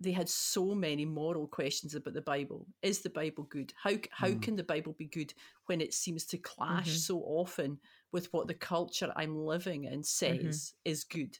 [0.01, 2.65] they had so many moral questions about the Bible.
[2.81, 3.73] Is the Bible good?
[3.81, 4.41] How how mm.
[4.41, 5.33] can the Bible be good
[5.67, 6.95] when it seems to clash mm-hmm.
[6.95, 7.77] so often
[8.11, 10.91] with what the culture I'm living in says mm-hmm.
[10.91, 11.37] is good?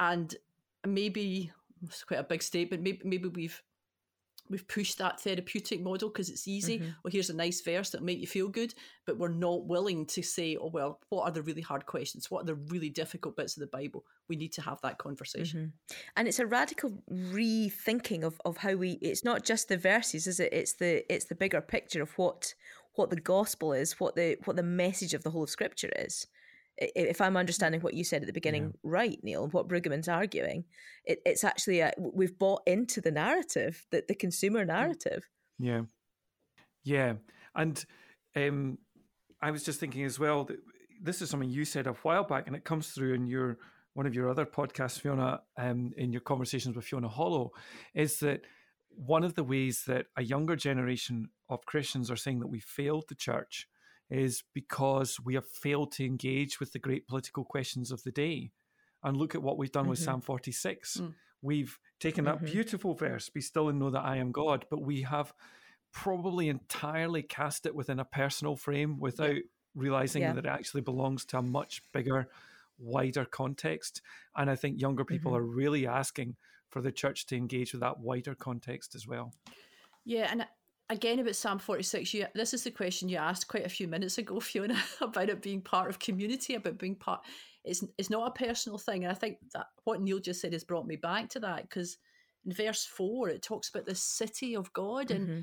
[0.00, 0.34] And
[0.86, 1.52] maybe
[1.84, 2.82] it's quite a big statement.
[2.82, 3.62] Maybe maybe we've
[4.50, 6.78] we've pushed that therapeutic model because it's easy.
[6.78, 6.88] Mm-hmm.
[7.02, 8.74] Well, here's a nice verse that'll make you feel good,
[9.06, 12.30] but we're not willing to say, oh, well, what are the really hard questions?
[12.30, 14.04] What are the really difficult bits of the Bible?
[14.28, 15.72] We need to have that conversation.
[15.90, 16.00] Mm-hmm.
[16.16, 20.40] And it's a radical rethinking of, of how we, it's not just the verses, is
[20.40, 20.52] it?
[20.52, 22.54] It's the, it's the bigger picture of what,
[22.94, 26.26] what the gospel is, what the, what the message of the whole of scripture is
[26.78, 28.78] if I'm understanding what you said at the beginning yeah.
[28.82, 30.64] right, Neil, and what Brueggemann's arguing,
[31.04, 34.68] it, it's actually a, we've bought into the narrative, that the consumer mm.
[34.68, 35.28] narrative.
[35.58, 35.82] Yeah,
[36.84, 37.14] yeah,
[37.54, 37.84] and
[38.36, 38.78] um,
[39.42, 40.58] I was just thinking as well that
[41.02, 43.58] this is something you said a while back, and it comes through in your
[43.94, 47.50] one of your other podcasts, Fiona, um, in your conversations with Fiona Hollow,
[47.94, 48.42] is that
[48.90, 53.06] one of the ways that a younger generation of Christians are saying that we failed
[53.08, 53.66] the church
[54.10, 58.50] is because we have failed to engage with the great political questions of the day.
[59.02, 59.90] And look at what we've done mm-hmm.
[59.90, 60.96] with Psalm 46.
[60.96, 61.14] Mm.
[61.40, 62.44] We've taken mm-hmm.
[62.44, 65.32] that beautiful verse, be still and know that I am God, but we have
[65.92, 69.42] probably entirely cast it within a personal frame without yeah.
[69.74, 70.32] realizing yeah.
[70.32, 72.28] that it actually belongs to a much bigger,
[72.78, 74.02] wider context.
[74.36, 75.40] And I think younger people mm-hmm.
[75.40, 76.36] are really asking
[76.70, 79.32] for the church to engage with that wider context as well.
[80.04, 80.46] Yeah, and
[80.90, 84.18] again about Psalm 46, you, this is the question you asked quite a few minutes
[84.18, 87.20] ago, Fiona, about it being part of community, about being part.
[87.64, 89.04] It's, it's not a personal thing.
[89.04, 91.98] And I think that what Neil just said has brought me back to that because
[92.46, 95.10] in verse 4, it talks about the city of God.
[95.10, 95.40] And mm-hmm.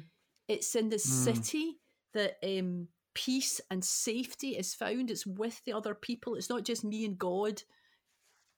[0.47, 0.99] it's in the mm.
[0.99, 1.77] city
[2.13, 5.11] that um, peace and safety is found.
[5.11, 6.35] It's with the other people.
[6.35, 7.61] It's not just me and God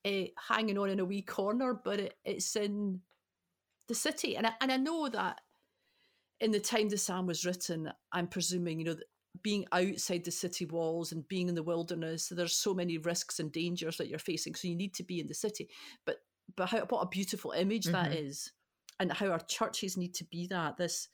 [0.06, 3.00] uh, hanging on in a wee corner, but it, it's in
[3.88, 4.36] the city.
[4.36, 5.40] And I, and I know that
[6.40, 8.96] in the time the psalm was written, I'm presuming, you know,
[9.42, 13.52] being outside the city walls and being in the wilderness, there's so many risks and
[13.52, 14.54] dangers that you're facing.
[14.54, 15.68] So you need to be in the city.
[16.04, 16.18] But
[16.56, 17.92] but how what a beautiful image mm-hmm.
[17.92, 18.52] that is,
[18.98, 21.08] and how our churches need to be that this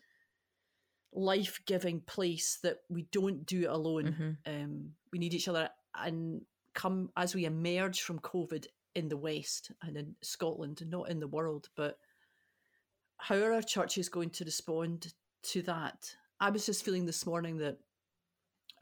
[1.12, 4.38] life giving place that we don't do it alone.
[4.46, 4.62] Mm-hmm.
[4.62, 6.42] Um, we need each other, and
[6.74, 11.28] come as we emerge from COVID in the West and in Scotland, not in the
[11.28, 11.98] world, but
[13.24, 16.14] how are our churches going to respond to that?
[16.40, 17.78] I was just feeling this morning that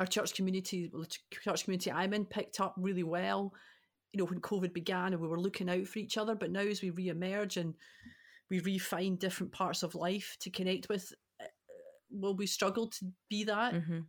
[0.00, 0.90] our church community,
[1.30, 3.54] church community I'm in, picked up really well.
[4.12, 6.62] You know, when COVID began and we were looking out for each other, but now
[6.62, 7.74] as we re-emerge and
[8.50, 11.44] we refine different parts of life to connect with, uh,
[12.10, 14.00] will we struggle to be that mm-hmm.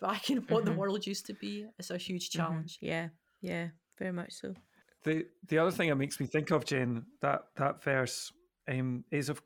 [0.00, 0.74] back in what mm-hmm.
[0.74, 1.66] the world used to be?
[1.76, 2.38] It's a huge mm-hmm.
[2.38, 2.76] challenge.
[2.76, 2.86] Mm-hmm.
[2.86, 3.08] Yeah,
[3.40, 3.68] yeah,
[3.98, 4.54] very much so.
[5.02, 8.32] The the other thing that makes me think of Jen that that verse
[8.68, 9.42] um, is of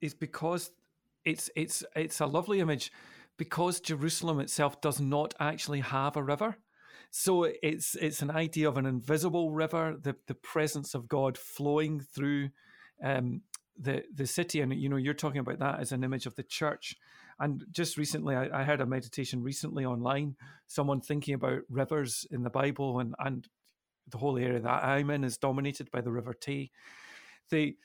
[0.00, 0.70] is because
[1.24, 2.92] it's it's it's a lovely image
[3.36, 6.56] because Jerusalem itself does not actually have a river.
[7.10, 12.00] So it's it's an idea of an invisible river, the the presence of God flowing
[12.00, 12.50] through
[13.02, 13.42] um,
[13.78, 16.42] the the city, and you know you're talking about that as an image of the
[16.42, 16.96] church.
[17.38, 22.42] And just recently, I, I heard a meditation recently online, someone thinking about rivers in
[22.42, 23.46] the Bible, and and
[24.08, 26.70] the whole area that I'm in is dominated by the River Tay.
[27.50, 27.76] The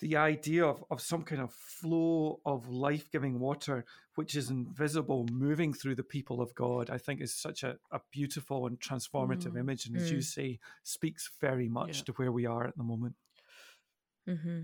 [0.00, 3.84] the idea of, of some kind of flow of life giving water,
[4.14, 8.00] which is invisible, moving through the people of God, I think is such a, a
[8.12, 9.60] beautiful and transformative mm.
[9.60, 9.86] image.
[9.86, 10.16] And as mm.
[10.16, 12.04] you say, speaks very much yeah.
[12.04, 13.14] to where we are at the moment.
[14.28, 14.60] Mm-hmm.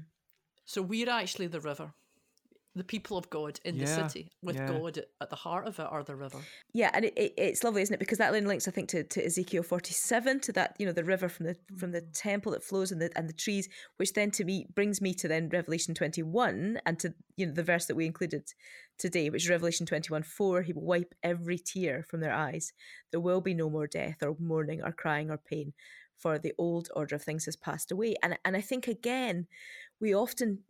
[0.65, 1.93] So we're actually the river
[2.77, 4.67] the people of God in yeah, the city with yeah.
[4.67, 6.39] God at the heart of it are the river.
[6.73, 8.01] Yeah, and it, it, it's lovely, isn't it?
[8.01, 11.29] Because that links, I think, to, to Ezekiel forty-seven, to that you know the river
[11.29, 12.09] from the from the mm.
[12.13, 15.29] temple that flows and the and the trees, which then to me brings me to
[15.29, 18.49] then Revelation twenty-one and to you know the verse that we included
[18.99, 20.63] today, which is Revelation twenty-one four.
[20.63, 22.73] He will wipe every tear from their eyes.
[23.13, 25.75] There will be no more death or mourning or crying or pain,
[26.19, 28.17] for the old order of things has passed away.
[28.23, 29.47] And and I think again,
[30.01, 30.61] we often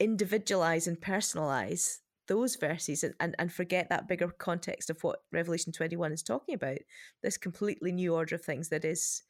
[0.00, 5.72] individualize and personalize those verses and, and, and forget that bigger context of what Revelation
[5.72, 6.78] 21 is talking about.
[7.22, 9.22] This completely new order of things that is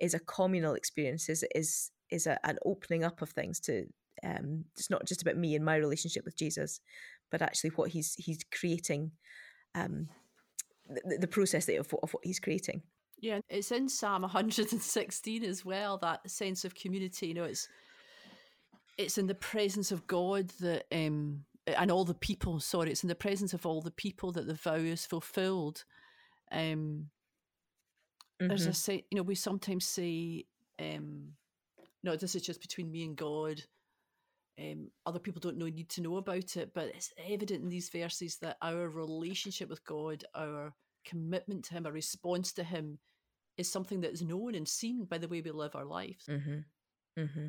[0.00, 3.86] is a communal experience, is is is a, an opening up of things to
[4.24, 6.80] um it's not just about me and my relationship with Jesus,
[7.30, 9.10] but actually what he's he's creating,
[9.74, 10.08] um,
[10.88, 12.82] the, the process of, of what he's creating.
[13.20, 15.98] Yeah, it's in Psalm 116 as well.
[15.98, 17.28] That sense of community.
[17.28, 17.68] You know, it's
[18.96, 22.60] it's in the presence of God that um and all the people.
[22.60, 25.84] Sorry, it's in the presence of all the people that the vow is fulfilled.
[26.52, 27.08] Um,
[28.40, 28.48] mm-hmm.
[28.48, 28.74] there's a mm-hmm.
[28.74, 29.04] say.
[29.10, 30.44] You know, we sometimes say,
[30.78, 31.32] um,
[32.02, 33.62] "No, this is just between me and God."
[34.56, 37.88] Um, other people don't know need to know about it, but it's evident in these
[37.88, 40.72] verses that our relationship with God, our
[41.04, 42.98] commitment to Him, our response to Him,
[43.56, 46.26] is something that is known and seen by the way we live our lives.
[46.28, 47.20] Mm-hmm.
[47.20, 47.46] Mm-hmm.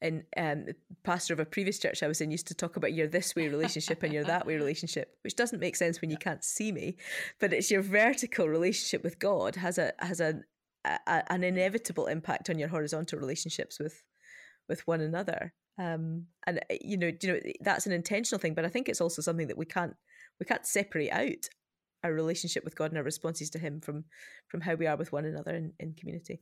[0.00, 0.66] And um,
[1.02, 3.48] pastor of a previous church I was in used to talk about your this way
[3.48, 6.96] relationship and your that way relationship, which doesn't make sense when you can't see me,
[7.40, 10.40] but it's your vertical relationship with God has a has a,
[10.84, 14.02] a an inevitable impact on your horizontal relationships with
[14.68, 15.52] with one another.
[15.78, 19.00] Um, and uh, you know, you know that's an intentional thing, but I think it's
[19.00, 19.96] also something that we can't
[20.38, 21.48] we can't separate out
[22.04, 24.04] our relationship with God and our responses to Him from
[24.48, 26.40] from how we are with one another in, in community.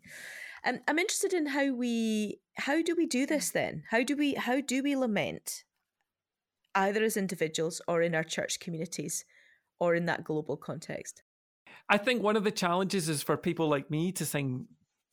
[0.65, 3.85] Um, I'm interested in how we how do we do this then?
[3.91, 5.65] How do we how do we lament
[6.75, 9.25] either as individuals or in our church communities
[9.79, 11.23] or in that global context?
[11.89, 14.67] I think one of the challenges is for people like me to sing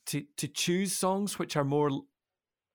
[0.08, 1.90] to to choose songs which are more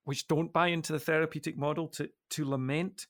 [0.05, 3.07] which don't buy into the therapeutic model to to lament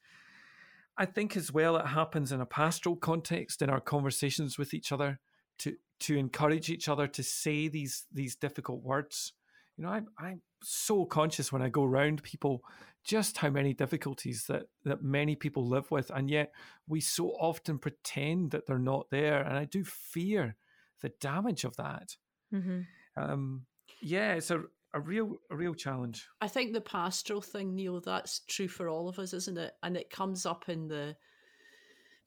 [0.97, 4.91] I think as well it happens in a pastoral context in our conversations with each
[4.91, 5.19] other
[5.59, 9.33] to to encourage each other to say these these difficult words.
[9.77, 12.63] You know, I'm I'm so conscious when I go around people
[13.03, 16.53] just how many difficulties that that many people live with, and yet
[16.87, 20.55] we so often pretend that they're not there, and I do fear
[21.01, 22.15] the damage of that.
[22.53, 22.81] Mm-hmm.
[23.17, 23.65] Um,
[24.01, 24.63] yeah, it's a
[24.95, 26.27] a real a real challenge.
[26.41, 29.73] I think the pastoral thing, Neil, that's true for all of us, isn't it?
[29.83, 31.15] And it comes up in the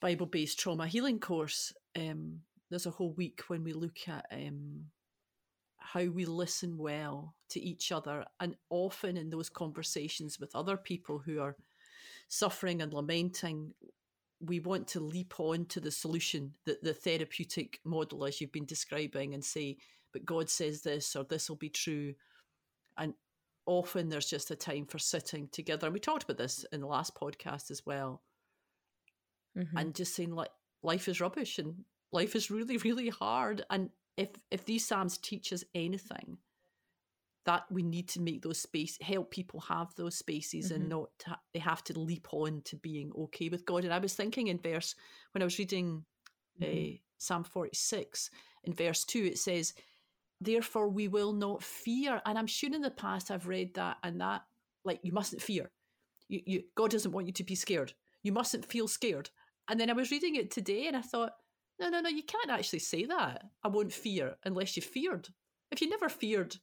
[0.00, 1.72] Bible based trauma healing course.
[1.96, 4.84] Um, there's a whole week when we look at um,
[5.78, 11.18] how we listen well to each other, and often in those conversations with other people
[11.18, 11.56] who are
[12.28, 13.72] suffering and lamenting,
[14.40, 18.66] we want to leap on to the solution, the, the therapeutic model as you've been
[18.66, 19.78] describing, and say,
[20.12, 22.14] but God says this, or this will be true,
[22.98, 23.14] and
[23.66, 25.86] often there's just a time for sitting together.
[25.86, 28.22] And we talked about this in the last podcast as well.
[29.56, 29.76] Mm-hmm.
[29.76, 30.50] And just saying like
[30.82, 33.64] life is rubbish and life is really, really hard.
[33.70, 36.38] And if if these Psalms teach us anything,
[37.48, 40.82] that we need to make those space help people have those spaces mm-hmm.
[40.82, 41.08] and not
[41.54, 43.84] they have to leap on to being okay with God.
[43.84, 44.94] And I was thinking in verse
[45.32, 46.04] when I was reading
[46.60, 46.94] mm-hmm.
[46.94, 48.30] uh, Psalm 46
[48.64, 49.72] in verse 2 it says
[50.40, 52.20] therefore we will not fear.
[52.24, 54.42] And I'm sure in the past I've read that and that,
[54.84, 55.70] like, you mustn't fear.
[56.28, 57.92] You, you, God doesn't want you to be scared.
[58.22, 59.30] You mustn't feel scared.
[59.68, 61.32] And then I was reading it today and I thought,
[61.80, 63.44] no, no, no, you can't actually say that.
[63.62, 65.28] I won't fear unless you feared.
[65.70, 66.56] If you never feared,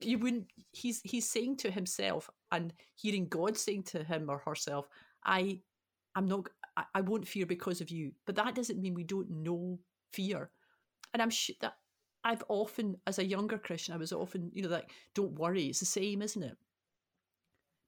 [0.00, 0.46] you wouldn't.
[0.72, 4.88] He's he's saying to himself and hearing God saying to him or herself,
[5.24, 5.60] "I,
[6.14, 6.48] I'm not.
[6.76, 9.78] I, I won't fear because of you." But that doesn't mean we don't know
[10.12, 10.50] fear.
[11.12, 11.74] And I'm sure that
[12.24, 15.66] I've often, as a younger Christian, I was often, you know, like, don't worry.
[15.66, 16.56] It's the same, isn't it?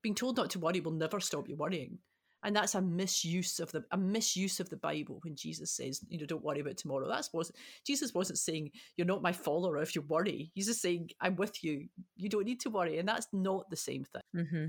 [0.03, 1.99] Being told not to worry will never stop you worrying.
[2.45, 6.19] And that's a misuse of the a misuse of the Bible when Jesus says, you
[6.19, 7.09] know, don't worry about tomorrow.
[7.09, 7.51] That's was
[7.85, 10.53] Jesus wasn't saying you're not my follower if you worry.
[10.55, 11.89] He's just saying I'm with you.
[12.15, 14.45] You don't need to worry, and that's not the same thing.
[14.45, 14.67] Mm-hmm.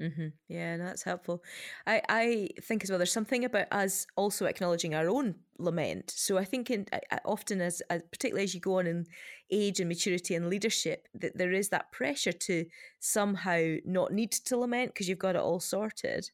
[0.00, 0.28] Mm-hmm.
[0.48, 1.42] Yeah, no, that's helpful.
[1.86, 2.98] I, I think as well.
[2.98, 6.10] There's something about us also acknowledging our own lament.
[6.16, 9.06] So I think in I, often as, as particularly as you go on in
[9.50, 12.64] age and maturity and leadership, that there is that pressure to
[12.98, 16.30] somehow not need to lament because you've got it all sorted.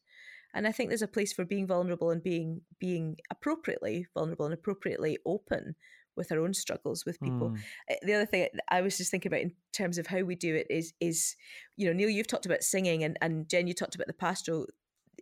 [0.53, 4.53] And I think there's a place for being vulnerable and being being appropriately vulnerable and
[4.53, 5.75] appropriately open
[6.17, 7.51] with our own struggles with people.
[7.51, 7.59] Mm.
[8.03, 10.67] The other thing I was just thinking about in terms of how we do it
[10.69, 11.35] is is
[11.75, 14.65] you know Neil you've talked about singing and and Jen you talked about the pastoral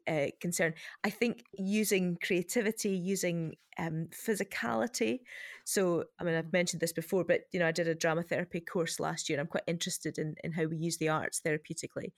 [0.08, 0.74] uh, concern.
[1.04, 5.20] I think using creativity, using um, physicality.
[5.66, 8.62] So, I mean, I've mentioned this before, but you know, I did a drama therapy
[8.62, 12.12] course last year, and I'm quite interested in in how we use the arts therapeutically.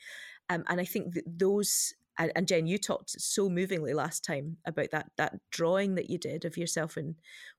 [0.50, 4.58] Um, and I think that those and, and Jen, you talked so movingly last time
[4.66, 7.16] about that that drawing that you did of yourself and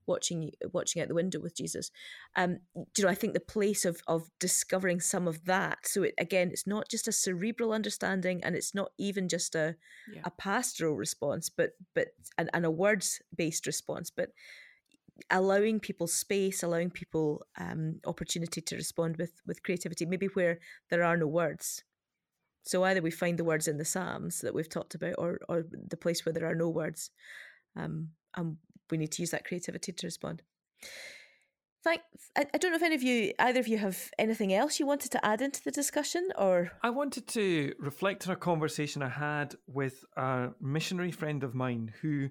[0.07, 1.91] watching watching out the window with Jesus.
[2.35, 5.79] Um, you know, I think the place of of discovering some of that.
[5.85, 9.77] So it again, it's not just a cerebral understanding, and it's not even just a
[10.13, 10.23] yeah.
[10.25, 14.31] a pastoral response, but but and, and a words based response, but
[15.31, 20.59] allowing people space, allowing people um, opportunity to respond with with creativity, maybe where
[20.91, 21.85] there are no words.
[22.69, 25.65] So either we find the words in the Psalms that we've talked about, or or
[25.73, 27.11] the place where there are no words,
[27.75, 28.59] um, and
[28.91, 30.43] we need to use that creativity to respond.
[31.83, 32.03] Thank.
[32.37, 34.87] I, I don't know if any of you, either of you, have anything else you
[34.87, 39.09] wanted to add into the discussion, or I wanted to reflect on a conversation I
[39.09, 42.29] had with a missionary friend of mine who,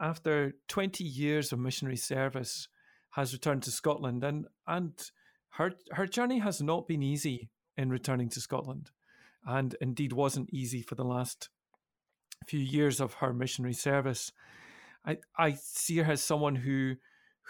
[0.00, 2.66] after 20 years of missionary service,
[3.10, 4.94] has returned to Scotland, and and
[5.50, 8.90] her her journey has not been easy in returning to Scotland,
[9.46, 11.48] and indeed wasn't easy for the last
[12.46, 14.32] few years of her missionary service.
[15.04, 16.96] I I see her as someone who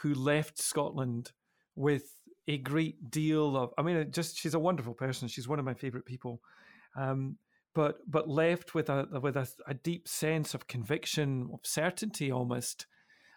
[0.03, 1.33] who left Scotland
[1.77, 2.17] with
[2.49, 3.73] a great deal of.
[3.79, 5.29] I mean, just she's a wonderful person.
[5.29, 6.41] She's one of my favorite people,
[6.97, 7.37] um,
[7.75, 12.87] but but left with a with a, a deep sense of conviction, of certainty almost,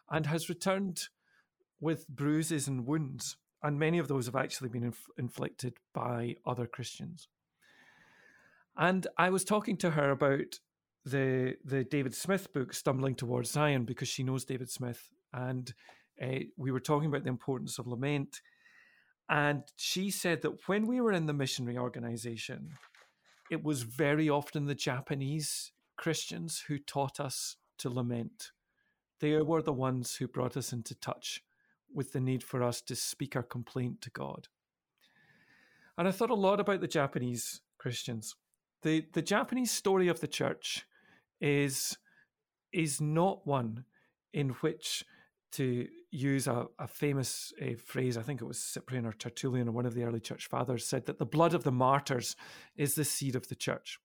[0.10, 1.10] and has returned
[1.80, 6.66] with bruises and wounds, and many of those have actually been inf- inflicted by other
[6.66, 7.28] Christians.
[8.78, 10.60] And I was talking to her about
[11.06, 15.74] the the David Smith book, Stumbling Towards Zion, because she knows David Smith, and
[16.22, 18.42] uh, we were talking about the importance of lament.
[19.30, 22.72] And she said that when we were in the missionary organization,
[23.50, 28.52] it was very often the Japanese Christians who taught us to lament.
[29.20, 31.42] They were the ones who brought us into touch
[31.94, 34.48] with the need for us to speak our complaint to God.
[35.98, 38.36] And I thought a lot about the Japanese Christians.
[38.84, 40.86] The, the Japanese story of the church
[41.40, 41.98] is,
[42.74, 43.86] is not one
[44.34, 45.06] in which
[45.54, 49.72] to use a, a famous uh, phrase, I think it was Cyprian or Tertullian or
[49.72, 52.36] one of the early church fathers said that the blood of the martyrs
[52.76, 54.00] is the seed of the church.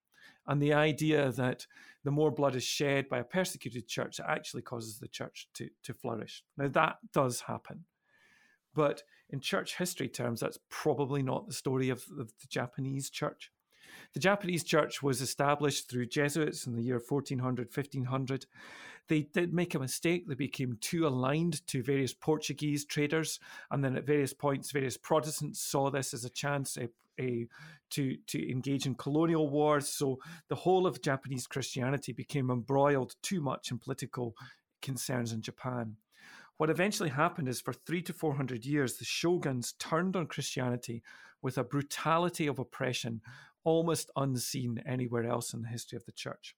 [0.46, 1.66] And the idea that
[2.04, 5.68] the more blood is shed by a persecuted church, it actually causes the church to,
[5.84, 6.42] to flourish.
[6.56, 7.84] Now, that does happen.
[8.74, 13.50] But in church history terms, that's probably not the story of, of the Japanese church.
[14.14, 18.46] The Japanese church was established through Jesuits in the year 1400, 1500
[19.08, 20.28] they did make a mistake.
[20.28, 23.40] They became too aligned to various Portuguese traders,
[23.70, 26.88] and then at various points, various Protestants saw this as a chance a,
[27.20, 27.46] a,
[27.90, 29.88] to to engage in colonial wars.
[29.88, 34.36] So the whole of Japanese Christianity became embroiled too much in political
[34.82, 35.96] concerns in Japan.
[36.58, 41.02] What eventually happened is for three to four hundred years, the shoguns turned on Christianity
[41.40, 43.20] with a brutality of oppression
[43.68, 46.56] almost unseen anywhere else in the history of the church.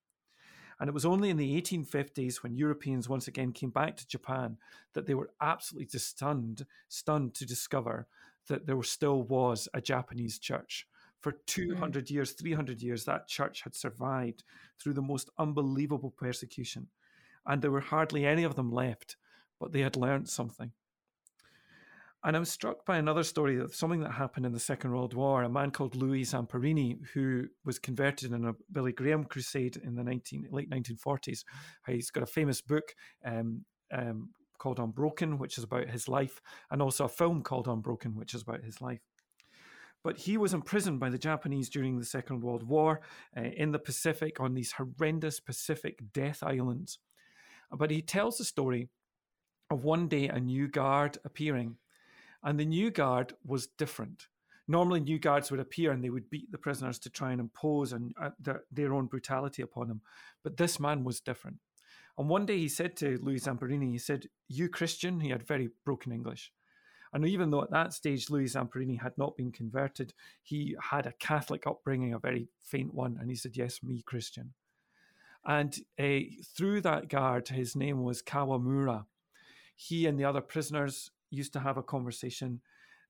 [0.78, 4.56] And it was only in the 1850s when Europeans once again came back to Japan
[4.94, 8.06] that they were absolutely stunned, stunned to discover
[8.48, 10.86] that there still was a Japanese church.
[11.18, 12.10] For 200 mm.
[12.10, 14.42] years, 300 years, that church had survived
[14.78, 16.88] through the most unbelievable persecution.
[17.44, 19.16] And there were hardly any of them left,
[19.58, 20.72] but they had learned something.
[22.22, 25.14] And I was struck by another story of something that happened in the Second World
[25.14, 25.42] War.
[25.42, 30.04] A man called Louis Zamperini, who was converted in a Billy Graham crusade in the
[30.04, 31.44] 19, late 1940s.
[31.86, 32.94] He's got a famous book
[33.24, 38.14] um, um, called Unbroken, which is about his life, and also a film called Unbroken,
[38.14, 39.00] which is about his life.
[40.04, 43.00] But he was imprisoned by the Japanese during the Second World War
[43.34, 46.98] uh, in the Pacific on these horrendous Pacific death islands.
[47.72, 48.88] But he tells the story
[49.70, 51.76] of one day a new guard appearing
[52.42, 54.28] and the new guard was different.
[54.68, 57.92] Normally, new guards would appear and they would beat the prisoners to try and impose
[57.92, 60.00] and uh, their, their own brutality upon them.
[60.44, 61.58] But this man was different.
[62.16, 65.20] And one day he said to Louis Zamperini, he said, You Christian?
[65.20, 66.52] He had very broken English.
[67.12, 71.12] And even though at that stage Louis Zamperini had not been converted, he had a
[71.12, 73.18] Catholic upbringing, a very faint one.
[73.20, 74.52] And he said, Yes, me Christian.
[75.44, 76.20] And uh,
[76.56, 79.06] through that guard, his name was Kawamura.
[79.74, 82.60] He and the other prisoners used to have a conversation.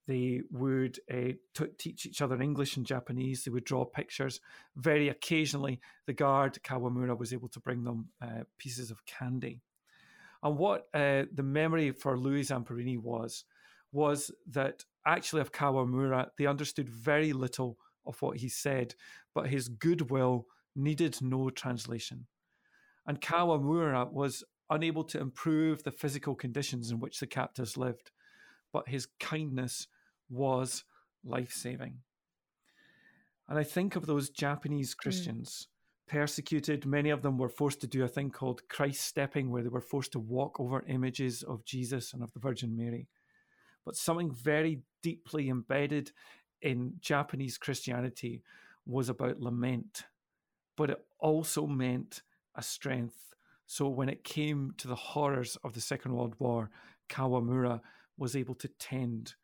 [0.07, 3.45] They would uh, t- teach each other English and Japanese.
[3.45, 4.41] They would draw pictures.
[4.77, 9.61] Very occasionally, the guard Kawamura was able to bring them uh, pieces of candy.
[10.43, 13.45] And what uh, the memory for Louis Zamperini was,
[13.93, 18.95] was that actually of Kawamura, they understood very little of what he said,
[19.35, 22.27] but his goodwill needed no translation.
[23.07, 28.11] And Kawamura was unable to improve the physical conditions in which the captives lived,
[28.73, 29.89] but his kindness
[30.31, 30.85] was
[31.25, 31.99] life saving.
[33.49, 35.03] And I think of those Japanese hmm.
[35.03, 36.12] Christians mm.
[36.12, 36.87] persecuted.
[36.87, 39.81] Many of them were forced to do a thing called Christ stepping, where they were
[39.81, 43.09] forced to walk over images of Jesus and of the Virgin Mary.
[43.85, 46.12] But something very deeply embedded
[46.62, 48.43] in Japanese Christianity
[48.87, 50.05] was about lament,
[50.77, 52.23] but it also meant
[52.55, 53.30] a strength
[53.71, 56.71] so when it came to the horrors of the Second World War,
[57.09, 57.81] Kawamura
[58.18, 59.35] was able to tend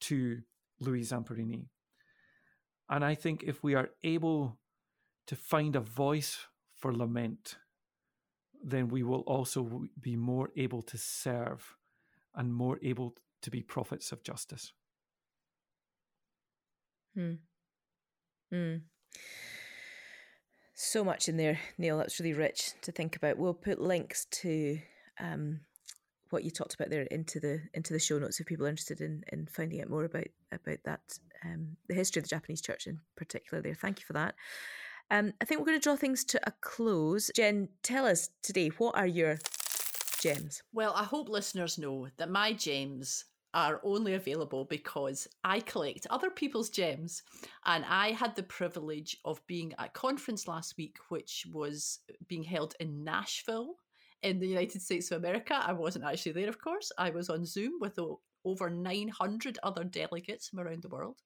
[0.00, 0.40] to
[0.80, 1.66] Louis Zamperini.
[2.88, 4.58] And I think if we are able
[5.26, 6.38] to find a voice
[6.72, 7.58] for lament,
[8.62, 11.76] then we will also be more able to serve
[12.34, 14.72] and more able to be prophets of justice.
[17.14, 17.34] Hmm.
[18.50, 18.76] Hmm.
[20.74, 21.98] So much in there, Neil.
[21.98, 23.38] That's really rich to think about.
[23.38, 24.78] We'll put links to
[25.20, 25.60] um,
[26.30, 29.00] what you talked about there into the into the show notes if people are interested
[29.00, 31.00] in in finding out more about about that
[31.44, 33.62] um, the history of the Japanese church in particular.
[33.62, 34.34] There, thank you for that.
[35.10, 37.30] Um, I think we're going to draw things to a close.
[37.36, 39.38] Jen, tell us today what are your
[40.20, 40.62] gems?
[40.72, 46.28] Well, I hope listeners know that my gems are only available because I collect other
[46.28, 47.22] people's gems.
[47.64, 52.42] And I had the privilege of being at a conference last week, which was being
[52.42, 53.76] held in Nashville
[54.22, 55.54] in the United States of America.
[55.54, 56.90] I wasn't actually there, of course.
[56.98, 57.98] I was on Zoom with
[58.44, 61.22] over 900 other delegates from around the world.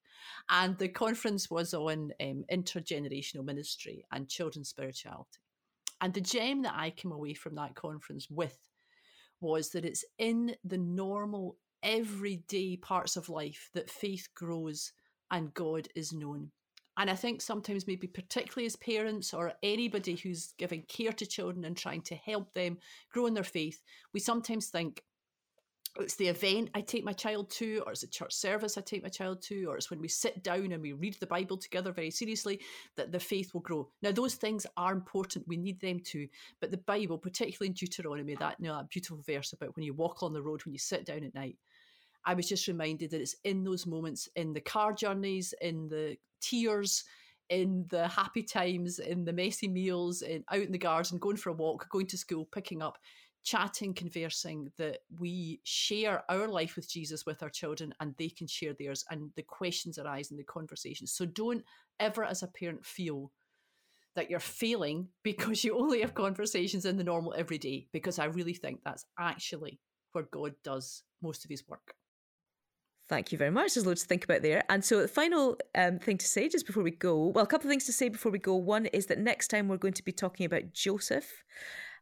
[0.49, 5.39] And the conference was on um, intergenerational ministry and children's spirituality.
[6.01, 8.57] And the gem that I came away from that conference with
[9.41, 14.91] was that it's in the normal, everyday parts of life that faith grows
[15.31, 16.51] and God is known.
[16.97, 21.63] And I think sometimes, maybe particularly as parents or anybody who's giving care to children
[21.63, 22.77] and trying to help them
[23.09, 23.81] grow in their faith,
[24.13, 25.01] we sometimes think,
[25.97, 28.81] oh, it's the event I take my child to, or it's a church service I
[28.81, 31.55] take my child to, or it's when we sit down and we read the Bible
[31.55, 32.59] together very seriously
[32.97, 33.87] that the faith will grow.
[34.01, 35.47] Now, those things are important.
[35.47, 36.27] We need them too.
[36.59, 39.93] But the Bible, particularly in Deuteronomy, that, you know, that beautiful verse about when you
[39.93, 41.55] walk on the road, when you sit down at night,
[42.25, 46.17] I was just reminded that it's in those moments, in the car journeys, in the
[46.41, 47.03] tears,
[47.49, 51.49] in the happy times, in the messy meals, in out in the garden, going for
[51.49, 52.97] a walk, going to school, picking up
[53.43, 58.47] chatting, conversing, that we share our life with Jesus with our children and they can
[58.47, 61.11] share theirs and the questions arise in the conversations.
[61.11, 61.63] So don't
[61.99, 63.31] ever, as a parent, feel
[64.15, 68.53] that you're failing because you only have conversations in the normal everyday, because I really
[68.53, 69.79] think that's actually
[70.11, 71.95] where God does most of his work.
[73.09, 73.73] Thank you very much.
[73.73, 74.63] There's loads to think about there.
[74.69, 77.67] And so, the final um, thing to say just before we go well, a couple
[77.67, 78.53] of things to say before we go.
[78.53, 81.43] One is that next time we're going to be talking about Joseph.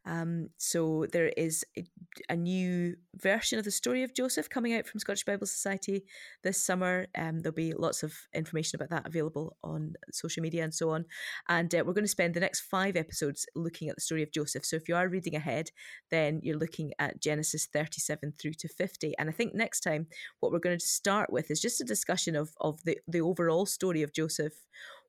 [0.07, 1.83] Um, so there is a,
[2.29, 6.05] a, new version of the story of Joseph coming out from Scottish Bible Society
[6.43, 7.07] this summer.
[7.17, 11.05] Um, there'll be lots of information about that available on social media and so on.
[11.49, 14.31] And uh, we're going to spend the next five episodes looking at the story of
[14.31, 14.65] Joseph.
[14.65, 15.71] So if you are reading ahead,
[16.09, 19.13] then you're looking at Genesis 37 through to 50.
[19.19, 20.07] And I think next time
[20.39, 23.65] what we're going to start with is just a discussion of of the the overall
[23.65, 24.53] story of Joseph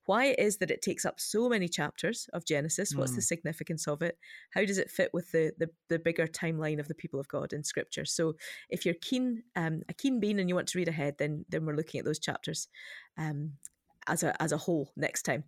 [0.08, 2.94] why it is that it takes up so many chapters of Genesis.
[2.94, 3.16] What's mm.
[3.16, 4.16] the significance of it?
[4.54, 7.52] How does it fit with the, the, the bigger timeline of the people of God
[7.52, 8.06] in Scripture?
[8.06, 8.32] So,
[8.70, 11.66] if you're keen, um, a keen bean, and you want to read ahead, then then
[11.66, 12.68] we're looking at those chapters
[13.18, 13.52] um,
[14.06, 15.44] as a as a whole next time.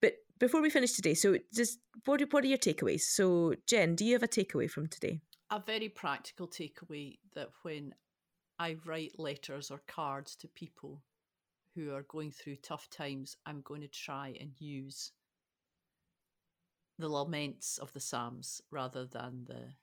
[0.00, 3.02] But before we finish today, so just what what are your takeaways?
[3.02, 5.20] So, Jen, do you have a takeaway from today?
[5.50, 7.94] A very practical takeaway that when
[8.58, 11.02] I write letters or cards to people
[11.78, 15.12] who are going through tough times, I'm going to try and use
[16.98, 19.74] the laments of the Psalms rather than the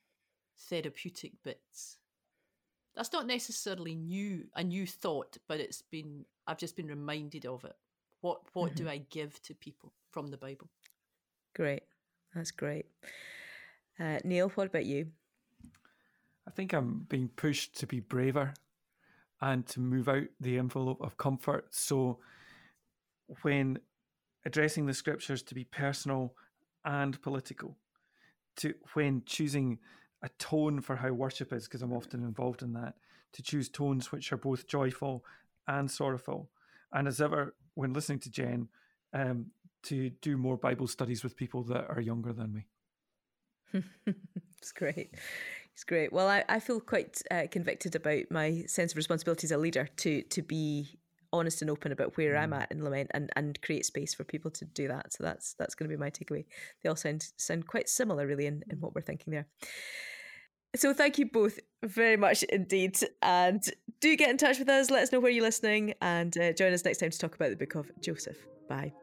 [0.70, 1.98] therapeutic bits.
[2.96, 7.64] That's not necessarily new a new thought, but it's been I've just been reminded of
[7.64, 7.76] it.
[8.22, 8.86] What what mm-hmm.
[8.86, 10.70] do I give to people from the Bible?
[11.56, 11.84] Great,
[12.34, 12.86] that's great.
[14.00, 15.08] Uh, Neil, what about you?
[16.48, 18.54] I think I'm being pushed to be braver
[19.46, 21.68] and to move out the envelope of comfort.
[21.70, 22.18] So,
[23.44, 23.78] when
[24.44, 26.34] addressing the scriptures to be personal
[26.84, 27.78] and political,
[28.58, 29.78] to when choosing
[30.24, 32.96] a tone for how worship is, because I'm often involved in that,
[33.34, 35.24] to choose tones which are both joyful
[35.68, 36.50] and sorrowful.
[36.92, 38.70] And as ever, when listening to Jen,
[39.14, 39.52] um,
[39.84, 42.66] to do more Bible studies with people that are younger than me.
[44.58, 45.14] it's great.
[45.76, 46.14] It's great.
[46.14, 49.90] Well, I, I feel quite uh, convicted about my sense of responsibility as a leader
[49.98, 50.98] to to be
[51.34, 52.40] honest and open about where mm.
[52.40, 55.12] I'm at in lament and, and create space for people to do that.
[55.12, 56.46] So that's that's going to be my takeaway.
[56.82, 59.48] They all sound sound quite similar, really, in, in what we're thinking there.
[60.78, 63.62] So thank you both very much indeed, and
[64.00, 64.90] do get in touch with us.
[64.90, 67.50] Let us know where you're listening, and uh, join us next time to talk about
[67.50, 68.38] the book of Joseph.
[68.70, 68.94] Bye.